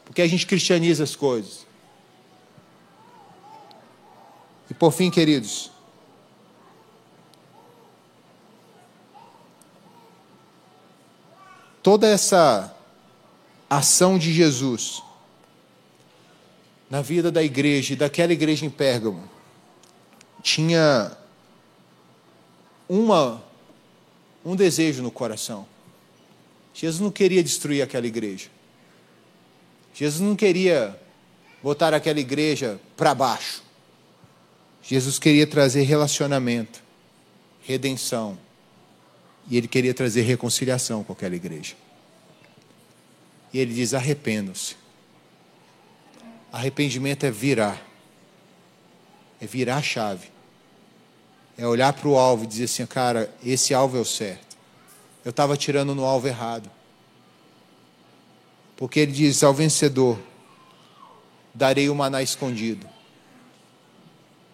porque 0.03 0.21
a 0.21 0.27
gente 0.27 0.45
cristianiza 0.45 1.05
as 1.05 1.15
coisas. 1.15 1.65
E 4.69 4.73
por 4.73 4.91
fim, 4.91 5.09
queridos, 5.09 5.71
toda 11.81 12.09
essa 12.09 12.72
ação 13.77 14.17
de 14.17 14.33
Jesus 14.33 15.01
na 16.89 17.01
vida 17.01 17.31
da 17.31 17.41
igreja 17.41 17.93
e 17.93 17.95
daquela 17.95 18.33
igreja 18.33 18.65
em 18.65 18.69
Pérgamo 18.69 19.29
tinha 20.41 21.17
uma, 22.87 23.41
um 24.45 24.55
desejo 24.55 25.01
no 25.01 25.09
coração. 25.09 25.65
Jesus 26.73 26.99
não 26.99 27.09
queria 27.09 27.43
destruir 27.43 27.81
aquela 27.81 28.05
igreja. 28.05 28.49
Jesus 29.93 30.19
não 30.19 30.35
queria 30.35 30.99
botar 31.61 31.93
aquela 31.93 32.19
igreja 32.19 32.79
para 32.97 33.15
baixo. 33.15 33.63
Jesus 34.81 35.17
queria 35.17 35.47
trazer 35.47 35.83
relacionamento, 35.83 36.83
redenção. 37.63 38.37
E 39.49 39.57
ele 39.57 39.67
queria 39.67 39.93
trazer 39.93 40.21
reconciliação 40.21 41.03
com 41.03 41.13
aquela 41.13 41.35
igreja. 41.35 41.75
E 43.53 43.59
ele 43.59 43.73
diz: 43.73 43.93
arrependam-se. 43.93 44.75
Arrependimento 46.51 47.23
é 47.23 47.31
virar, 47.31 47.81
é 49.39 49.45
virar 49.45 49.77
a 49.77 49.81
chave 49.81 50.33
é 51.57 51.67
olhar 51.67 51.93
para 51.93 52.07
o 52.07 52.17
alvo 52.17 52.43
e 52.43 52.47
dizer 52.47 52.65
assim, 52.65 52.85
cara, 52.85 53.33
esse 53.43 53.73
alvo 53.73 53.97
é 53.97 53.99
o 53.99 54.05
certo. 54.05 54.57
Eu 55.23 55.29
estava 55.29 55.55
tirando 55.55 55.93
no 55.95 56.03
alvo 56.03 56.27
errado. 56.27 56.69
Porque 58.75 58.99
ele 58.99 59.11
diz 59.11 59.43
ao 59.43 59.53
vencedor: 59.53 60.19
darei 61.53 61.89
o 61.89 61.95
maná 61.95 62.21
escondido. 62.21 62.87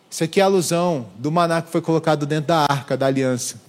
Isso 0.09 0.23
aqui 0.23 0.39
é 0.39 0.43
a 0.43 0.47
alusão 0.47 1.09
do 1.15 1.31
maná 1.31 1.61
que 1.61 1.71
foi 1.71 1.81
colocado 1.81 2.25
dentro 2.25 2.47
da 2.47 2.65
arca 2.69 2.97
da 2.97 3.07
aliança. 3.07 3.61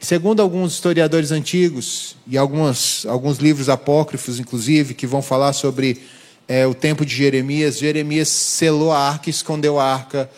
Segundo 0.00 0.40
alguns 0.40 0.72
historiadores 0.72 1.30
antigos 1.30 2.16
e 2.26 2.38
algumas, 2.38 3.04
alguns 3.04 3.36
livros 3.36 3.68
apócrifos, 3.68 4.40
inclusive, 4.40 4.94
que 4.94 5.06
vão 5.06 5.20
falar 5.20 5.52
sobre 5.52 6.00
é, 6.48 6.66
o 6.66 6.74
tempo 6.74 7.04
de 7.04 7.14
Jeremias, 7.14 7.78
Jeremias 7.78 8.28
selou 8.28 8.92
a 8.92 8.98
arca 8.98 9.28
e 9.28 9.30
escondeu 9.30 9.78
a 9.78 9.84
arca 9.84 10.30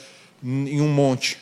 em 0.43 0.81
um 0.81 0.89
monte. 0.89 1.39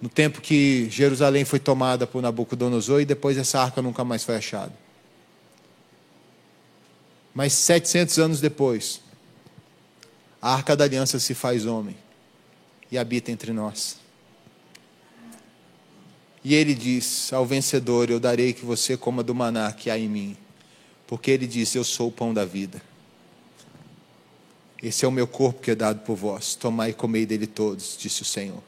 No 0.00 0.08
tempo 0.08 0.40
que 0.40 0.88
Jerusalém 0.90 1.44
foi 1.44 1.58
tomada 1.58 2.06
por 2.06 2.22
Nabucodonosor 2.22 3.00
e 3.00 3.04
depois 3.04 3.36
essa 3.36 3.60
arca 3.60 3.82
nunca 3.82 4.04
mais 4.04 4.22
foi 4.22 4.36
achada. 4.36 4.72
Mas 7.34 7.52
700 7.52 8.18
anos 8.20 8.40
depois, 8.40 9.00
a 10.40 10.54
arca 10.54 10.76
da 10.76 10.84
aliança 10.84 11.18
se 11.18 11.34
faz 11.34 11.66
homem 11.66 11.96
e 12.92 12.96
habita 12.96 13.32
entre 13.32 13.52
nós. 13.52 14.03
E 16.44 16.54
ele 16.54 16.74
diz 16.74 17.32
ao 17.32 17.46
vencedor: 17.46 18.10
Eu 18.10 18.20
darei 18.20 18.52
que 18.52 18.66
você 18.66 18.96
coma 18.98 19.22
do 19.22 19.34
maná 19.34 19.72
que 19.72 19.88
há 19.88 19.98
em 19.98 20.08
mim. 20.08 20.36
Porque 21.06 21.30
ele 21.30 21.46
diz: 21.46 21.74
Eu 21.74 21.82
sou 21.82 22.08
o 22.08 22.12
pão 22.12 22.34
da 22.34 22.44
vida. 22.44 22.82
Esse 24.82 25.06
é 25.06 25.08
o 25.08 25.12
meu 25.12 25.26
corpo 25.26 25.62
que 25.62 25.70
é 25.70 25.74
dado 25.74 26.00
por 26.00 26.14
vós. 26.14 26.54
Tomai 26.54 26.90
e 26.90 26.92
comei 26.92 27.24
dele 27.24 27.46
todos, 27.46 27.96
disse 27.98 28.20
o 28.20 28.24
Senhor. 28.24 28.62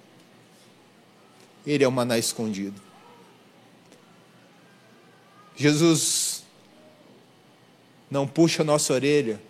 Ele 1.66 1.84
é 1.84 1.88
o 1.88 1.92
maná 1.92 2.16
escondido. 2.16 2.80
Jesus 5.54 6.42
não 8.10 8.26
puxa 8.26 8.62
a 8.62 8.64
nossa 8.64 8.94
orelha 8.94 9.40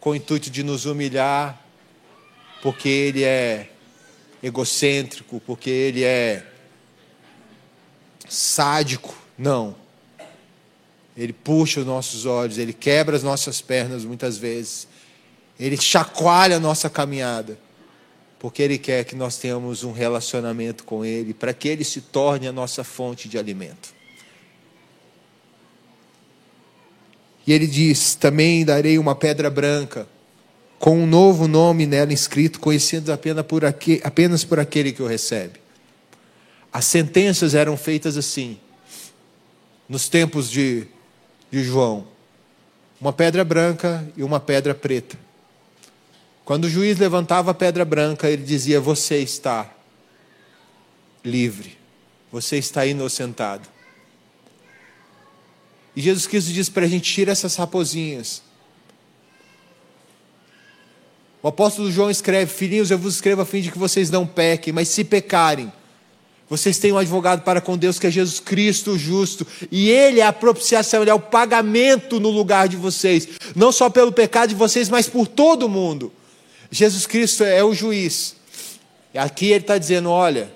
com 0.00 0.10
o 0.10 0.14
intuito 0.14 0.48
de 0.48 0.62
nos 0.62 0.86
humilhar, 0.86 1.62
porque 2.62 2.88
ele 2.88 3.24
é 3.24 3.70
egocêntrico, 4.42 5.40
porque 5.40 5.68
ele 5.68 6.04
é 6.04 6.46
sádico. 8.28 9.14
Não. 9.36 9.74
Ele 11.16 11.32
puxa 11.32 11.80
os 11.80 11.86
nossos 11.86 12.26
olhos, 12.26 12.58
ele 12.58 12.72
quebra 12.72 13.16
as 13.16 13.22
nossas 13.22 13.60
pernas 13.60 14.04
muitas 14.04 14.38
vezes. 14.38 14.86
Ele 15.58 15.76
chacoalha 15.76 16.56
a 16.56 16.60
nossa 16.60 16.88
caminhada. 16.88 17.58
Porque 18.38 18.62
ele 18.62 18.78
quer 18.78 19.04
que 19.04 19.16
nós 19.16 19.36
tenhamos 19.36 19.82
um 19.82 19.90
relacionamento 19.90 20.84
com 20.84 21.04
ele, 21.04 21.34
para 21.34 21.52
que 21.52 21.66
ele 21.66 21.82
se 21.82 22.00
torne 22.00 22.46
a 22.46 22.52
nossa 22.52 22.84
fonte 22.84 23.28
de 23.28 23.36
alimento. 23.36 23.92
E 27.44 27.52
ele 27.52 27.66
diz: 27.66 28.14
Também 28.14 28.64
darei 28.64 28.96
uma 28.96 29.16
pedra 29.16 29.50
branca, 29.50 30.06
com 30.78 31.00
um 31.00 31.06
novo 31.06 31.48
nome 31.48 31.84
nela 31.84 32.12
inscrito, 32.12 32.60
conhecido 32.60 33.12
apenas 33.12 33.44
por, 33.44 33.64
aquele, 33.64 34.00
apenas 34.04 34.44
por 34.44 34.60
aquele 34.60 34.92
que 34.92 35.02
o 35.02 35.06
recebe. 35.06 35.58
As 36.72 36.84
sentenças 36.84 37.54
eram 37.54 37.76
feitas 37.76 38.16
assim, 38.16 38.58
nos 39.88 40.08
tempos 40.08 40.50
de, 40.50 40.86
de 41.50 41.64
João: 41.64 42.06
uma 43.00 43.12
pedra 43.12 43.44
branca 43.44 44.06
e 44.16 44.22
uma 44.22 44.38
pedra 44.38 44.74
preta. 44.74 45.18
Quando 46.44 46.64
o 46.64 46.68
juiz 46.68 46.98
levantava 46.98 47.50
a 47.50 47.54
pedra 47.54 47.84
branca, 47.84 48.28
ele 48.28 48.42
dizia: 48.42 48.80
Você 48.80 49.18
está 49.18 49.70
livre, 51.24 51.76
você 52.30 52.56
está 52.56 52.86
inocentado. 52.86 53.68
E 55.94 56.00
Jesus 56.00 56.26
Cristo 56.26 56.52
diz 56.52 56.68
para 56.68 56.84
a 56.84 56.88
gente: 56.88 57.12
tira 57.12 57.32
essas 57.32 57.56
raposinhas. 57.56 58.42
O 61.42 61.48
apóstolo 61.48 61.90
João 61.90 62.10
escreve: 62.10 62.52
Filhinhos, 62.52 62.90
eu 62.90 62.98
vos 62.98 63.14
escrevo 63.14 63.42
a 63.42 63.46
fim 63.46 63.60
de 63.60 63.70
que 63.70 63.78
vocês 63.78 64.10
não 64.10 64.26
pequem, 64.26 64.72
mas 64.72 64.88
se 64.88 65.04
pecarem, 65.04 65.72
vocês 66.48 66.78
têm 66.78 66.92
um 66.92 66.98
advogado 66.98 67.42
para 67.42 67.60
com 67.60 67.76
Deus 67.76 67.98
que 67.98 68.06
é 68.06 68.10
Jesus 68.10 68.40
Cristo 68.40 68.96
justo, 68.96 69.46
e 69.70 69.90
Ele 69.90 70.20
é 70.20 70.26
a 70.26 70.32
propiciação, 70.32 71.02
Ele 71.02 71.10
é 71.10 71.14
o 71.14 71.20
pagamento 71.20 72.18
no 72.18 72.30
lugar 72.30 72.68
de 72.68 72.76
vocês, 72.76 73.28
não 73.54 73.70
só 73.70 73.90
pelo 73.90 74.12
pecado 74.12 74.48
de 74.50 74.54
vocês, 74.54 74.88
mas 74.88 75.08
por 75.08 75.26
todo 75.26 75.68
mundo. 75.68 76.12
Jesus 76.70 77.06
Cristo 77.06 77.44
é 77.44 77.62
o 77.62 77.74
juiz. 77.74 78.36
E 79.12 79.18
aqui 79.18 79.46
Ele 79.46 79.60
está 79.60 79.76
dizendo: 79.76 80.10
olha, 80.10 80.50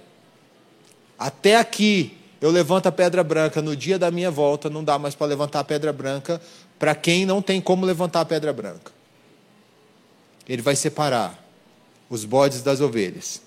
até 1.18 1.56
aqui 1.56 2.16
eu 2.40 2.50
levanto 2.50 2.86
a 2.86 2.92
pedra 2.92 3.22
branca, 3.22 3.62
no 3.62 3.76
dia 3.76 3.98
da 3.98 4.10
minha 4.10 4.30
volta 4.30 4.68
não 4.68 4.82
dá 4.82 4.98
mais 4.98 5.14
para 5.14 5.26
levantar 5.26 5.60
a 5.60 5.64
pedra 5.64 5.92
branca 5.92 6.40
para 6.78 6.94
quem 6.94 7.24
não 7.24 7.40
tem 7.40 7.60
como 7.60 7.86
levantar 7.86 8.22
a 8.22 8.24
pedra 8.24 8.52
branca. 8.52 8.90
Ele 10.48 10.60
vai 10.60 10.74
separar 10.74 11.40
os 12.10 12.24
bodes 12.24 12.62
das 12.62 12.80
ovelhas. 12.80 13.40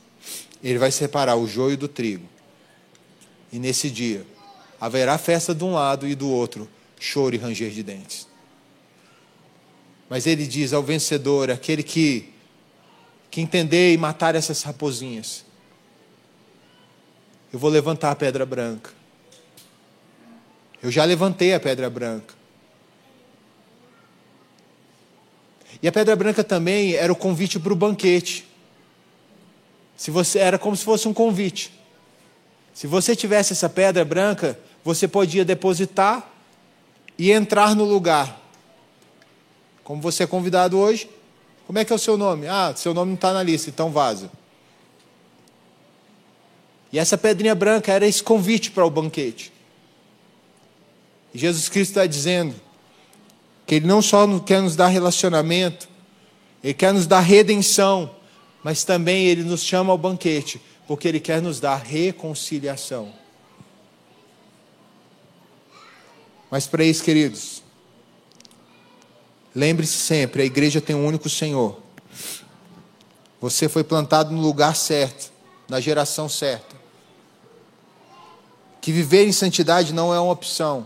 Ele 0.64 0.80
vai 0.80 0.89
separar 0.89 1.36
o 1.36 1.46
joio 1.46 1.76
do 1.76 1.89
trigo. 1.89 2.35
E 3.52 3.60
nesse 3.60 3.89
dia 3.89 4.26
haverá 4.80 5.18
festa 5.18 5.54
de 5.54 5.64
um 5.64 5.74
lado 5.74 6.08
e 6.08 6.16
do 6.16 6.30
outro, 6.30 6.70
choro 7.00 7.36
e 7.36 7.38
ranger 7.38 7.72
de 7.72 7.84
dentes. 7.84 8.28
Mas 10.10 10.28
ele 10.28 10.46
diz 10.46 10.74
ao 10.74 10.84
vencedor, 10.84 11.50
aquele 11.50 11.82
que, 11.82 12.34
que 13.32 13.41
entender 13.41 13.93
e 13.93 13.98
matar 13.98 14.36
essas 14.36 14.62
raposinhas, 14.62 15.43
eu 17.52 17.58
vou 17.58 17.70
levantar 17.70 18.12
a 18.12 18.16
pedra 18.16 18.46
branca. 18.46 18.91
Eu 20.84 20.91
já 20.91 21.04
levantei 21.04 21.54
a 21.54 21.60
pedra 21.60 21.89
branca. 21.89 22.36
E 25.82 25.88
a 25.88 25.91
pedra 25.91 26.16
branca 26.16 26.43
também 26.43 26.93
era 26.93 27.12
o 27.12 27.16
convite 27.16 27.60
para 27.60 27.74
o 27.74 27.76
banquete. 27.76 28.46
Se 29.96 30.12
você 30.12 30.39
era 30.39 30.60
como 30.60 30.76
se 30.76 30.84
fosse 30.84 31.08
um 31.08 31.14
convite. 31.14 31.72
Se 32.76 32.88
você 32.88 33.15
tivesse 33.15 33.53
essa 33.53 33.69
pedra 33.69 34.03
branca, 34.03 34.59
você 34.84 35.07
podia 35.07 35.45
depositar 35.45 36.30
e 37.17 37.32
entrar 37.32 37.73
no 37.73 37.86
lugar. 37.86 38.38
Como 39.82 40.01
você 40.01 40.23
é 40.23 40.28
convidado 40.28 40.78
hoje, 40.78 41.09
como 41.65 41.80
é 41.80 41.86
que 41.86 41.93
é 41.93 41.95
o 41.95 41.99
seu 41.99 42.17
nome? 42.17 42.47
Ah, 42.49 42.73
seu 42.76 42.93
nome 42.93 43.11
não 43.11 43.15
está 43.15 43.32
na 43.32 43.41
lista, 43.41 43.69
então 43.69 43.91
vaza. 43.91 44.30
E 46.91 46.99
essa 46.99 47.17
pedrinha 47.17 47.55
branca 47.55 47.93
era 47.93 48.05
esse 48.05 48.21
convite 48.21 48.69
para 48.71 48.86
o 48.86 48.89
banquete. 48.89 49.53
E 51.34 51.39
Jesus 51.39 51.69
Cristo 51.69 51.91
está 51.91 52.05
dizendo 52.05 52.53
que 53.65 53.76
Ele 53.76 53.88
não 53.88 54.01
só 54.01 54.28
quer 54.39 54.61
nos 54.61 54.76
dar 54.76 54.88
relacionamento, 54.88 55.88
Ele 56.61 56.73
quer 56.73 56.93
nos 56.93 57.07
dar 57.07 57.21
redenção, 57.21 58.13
mas 58.61 58.84
também 58.84 59.28
Ele 59.28 59.43
nos 59.43 59.63
chama 59.63 59.93
ao 59.93 59.97
banquete 59.97 60.61
porque 60.88 61.08
Ele 61.08 61.20
quer 61.20 61.42
nos 61.42 61.60
dar 61.60 61.78
reconciliação. 61.78 63.12
Mas 66.50 66.68
para 66.68 66.84
isso, 66.84 67.04
queridos, 67.04 67.64
lembre-se 69.54 69.98
sempre: 69.98 70.44
a 70.44 70.46
igreja 70.46 70.80
tem 70.80 70.96
um 70.96 71.06
único 71.06 71.30
Senhor. 71.30 71.80
Você 73.42 73.68
foi 73.68 73.84
plantado 73.84 74.34
no 74.34 74.42
lugar 74.42 74.76
certo, 74.76 75.32
na 75.68 75.80
geração 75.80 76.30
certa. 76.30 76.76
Que 78.80 78.92
viver 78.92 79.28
em 79.28 79.32
santidade 79.32 79.94
não 79.94 80.14
é 80.14 80.20
uma 80.20 80.32
opção. 80.32 80.86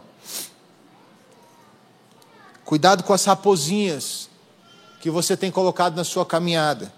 Cuidado 2.63 3.03
com 3.03 3.13
as 3.13 3.25
raposinhas 3.25 4.29
que 5.01 5.09
você 5.09 5.35
tem 5.35 5.51
colocado 5.51 5.95
na 5.95 6.03
sua 6.03 6.25
caminhada. 6.25 6.93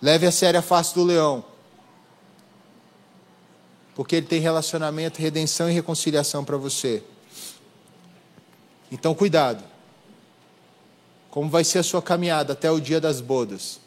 Leve 0.00 0.26
a 0.26 0.32
sério 0.32 0.60
a 0.60 0.62
face 0.62 0.94
do 0.94 1.02
leão 1.02 1.44
porque 3.96 4.14
Ele 4.14 4.26
tem 4.26 4.40
relacionamento, 4.40 5.20
redenção 5.20 5.70
e 5.70 5.72
reconciliação 5.72 6.44
para 6.44 6.58
você. 6.58 7.02
Então, 8.92 9.14
cuidado. 9.14 9.64
Como 11.30 11.48
vai 11.48 11.64
ser 11.64 11.78
a 11.78 11.82
sua 11.82 12.02
caminhada 12.02 12.52
até 12.52 12.70
o 12.70 12.78
dia 12.78 13.00
das 13.00 13.22
bodas? 13.22 13.80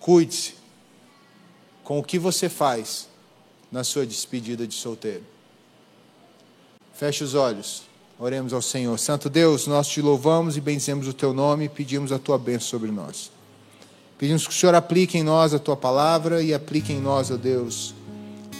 Cuide-se 0.00 0.54
com 1.84 2.00
o 2.00 2.02
que 2.02 2.18
você 2.18 2.48
faz 2.48 3.08
na 3.70 3.84
sua 3.84 4.04
despedida 4.04 4.66
de 4.66 4.74
solteiro. 4.74 5.24
Feche 6.94 7.22
os 7.22 7.34
olhos. 7.34 7.84
Oremos 8.18 8.52
ao 8.52 8.62
Senhor. 8.62 8.98
Santo 8.98 9.30
Deus, 9.30 9.68
nós 9.68 9.86
te 9.86 10.02
louvamos 10.02 10.56
e 10.56 10.60
benzemos 10.60 11.06
o 11.06 11.12
teu 11.12 11.32
nome 11.32 11.66
e 11.66 11.68
pedimos 11.68 12.10
a 12.10 12.18
tua 12.18 12.38
bênção 12.38 12.68
sobre 12.70 12.90
nós. 12.90 13.30
Pedimos 14.18 14.46
que 14.46 14.52
o 14.52 14.56
Senhor 14.56 14.74
aplique 14.74 15.16
em 15.16 15.22
nós 15.22 15.54
a 15.54 15.60
tua 15.60 15.76
palavra 15.76 16.42
e 16.42 16.52
aplique 16.52 16.92
em 16.92 17.00
nós, 17.00 17.30
ó 17.30 17.36
Deus, 17.36 17.94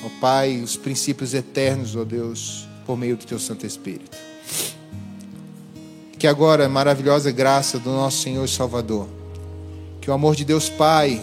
ó 0.05 0.21
Pai, 0.21 0.61
os 0.61 0.77
princípios 0.77 1.35
eternos, 1.35 1.97
ó 1.97 2.05
Deus, 2.05 2.69
por 2.87 2.97
meio 2.97 3.17
do 3.17 3.25
Teu 3.25 3.39
Santo 3.39 3.67
Espírito. 3.67 4.17
Que 6.19 6.27
agora 6.27 6.69
maravilhosa 6.69 7.31
graça 7.31 7.79
do 7.79 7.91
nosso 7.91 8.23
Senhor 8.23 8.45
e 8.45 8.49
Salvador, 8.49 9.09
que 10.01 10.11
o 10.11 10.13
amor 10.13 10.37
de 10.37 10.45
Deus 10.45 10.69
Pai 10.69 11.21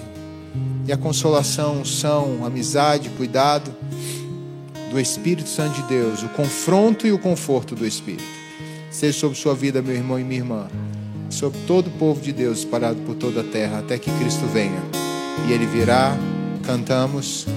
e 0.85 0.91
a 0.91 0.97
consolação, 0.97 1.85
são 1.85 2.45
amizade, 2.45 3.09
cuidado 3.09 3.71
do 4.89 4.99
Espírito 4.99 5.47
Santo 5.47 5.81
de 5.81 5.87
Deus, 5.87 6.23
o 6.23 6.29
confronto 6.29 7.07
e 7.07 7.11
o 7.11 7.19
conforto 7.19 7.75
do 7.75 7.85
Espírito, 7.85 8.23
seja 8.89 9.17
sobre 9.17 9.37
sua 9.37 9.55
vida, 9.55 9.81
meu 9.81 9.95
irmão 9.95 10.19
e 10.19 10.23
minha 10.23 10.41
irmã, 10.41 10.67
sobre 11.29 11.59
todo 11.65 11.87
o 11.87 11.91
povo 11.91 12.19
de 12.19 12.33
Deus 12.33 12.59
espalhado 12.59 12.99
por 13.01 13.15
toda 13.15 13.41
a 13.41 13.43
terra, 13.43 13.79
até 13.79 13.97
que 13.97 14.11
Cristo 14.19 14.45
venha. 14.47 14.81
E 15.47 15.53
Ele 15.53 15.65
virá, 15.65 16.17
cantamos. 16.63 17.47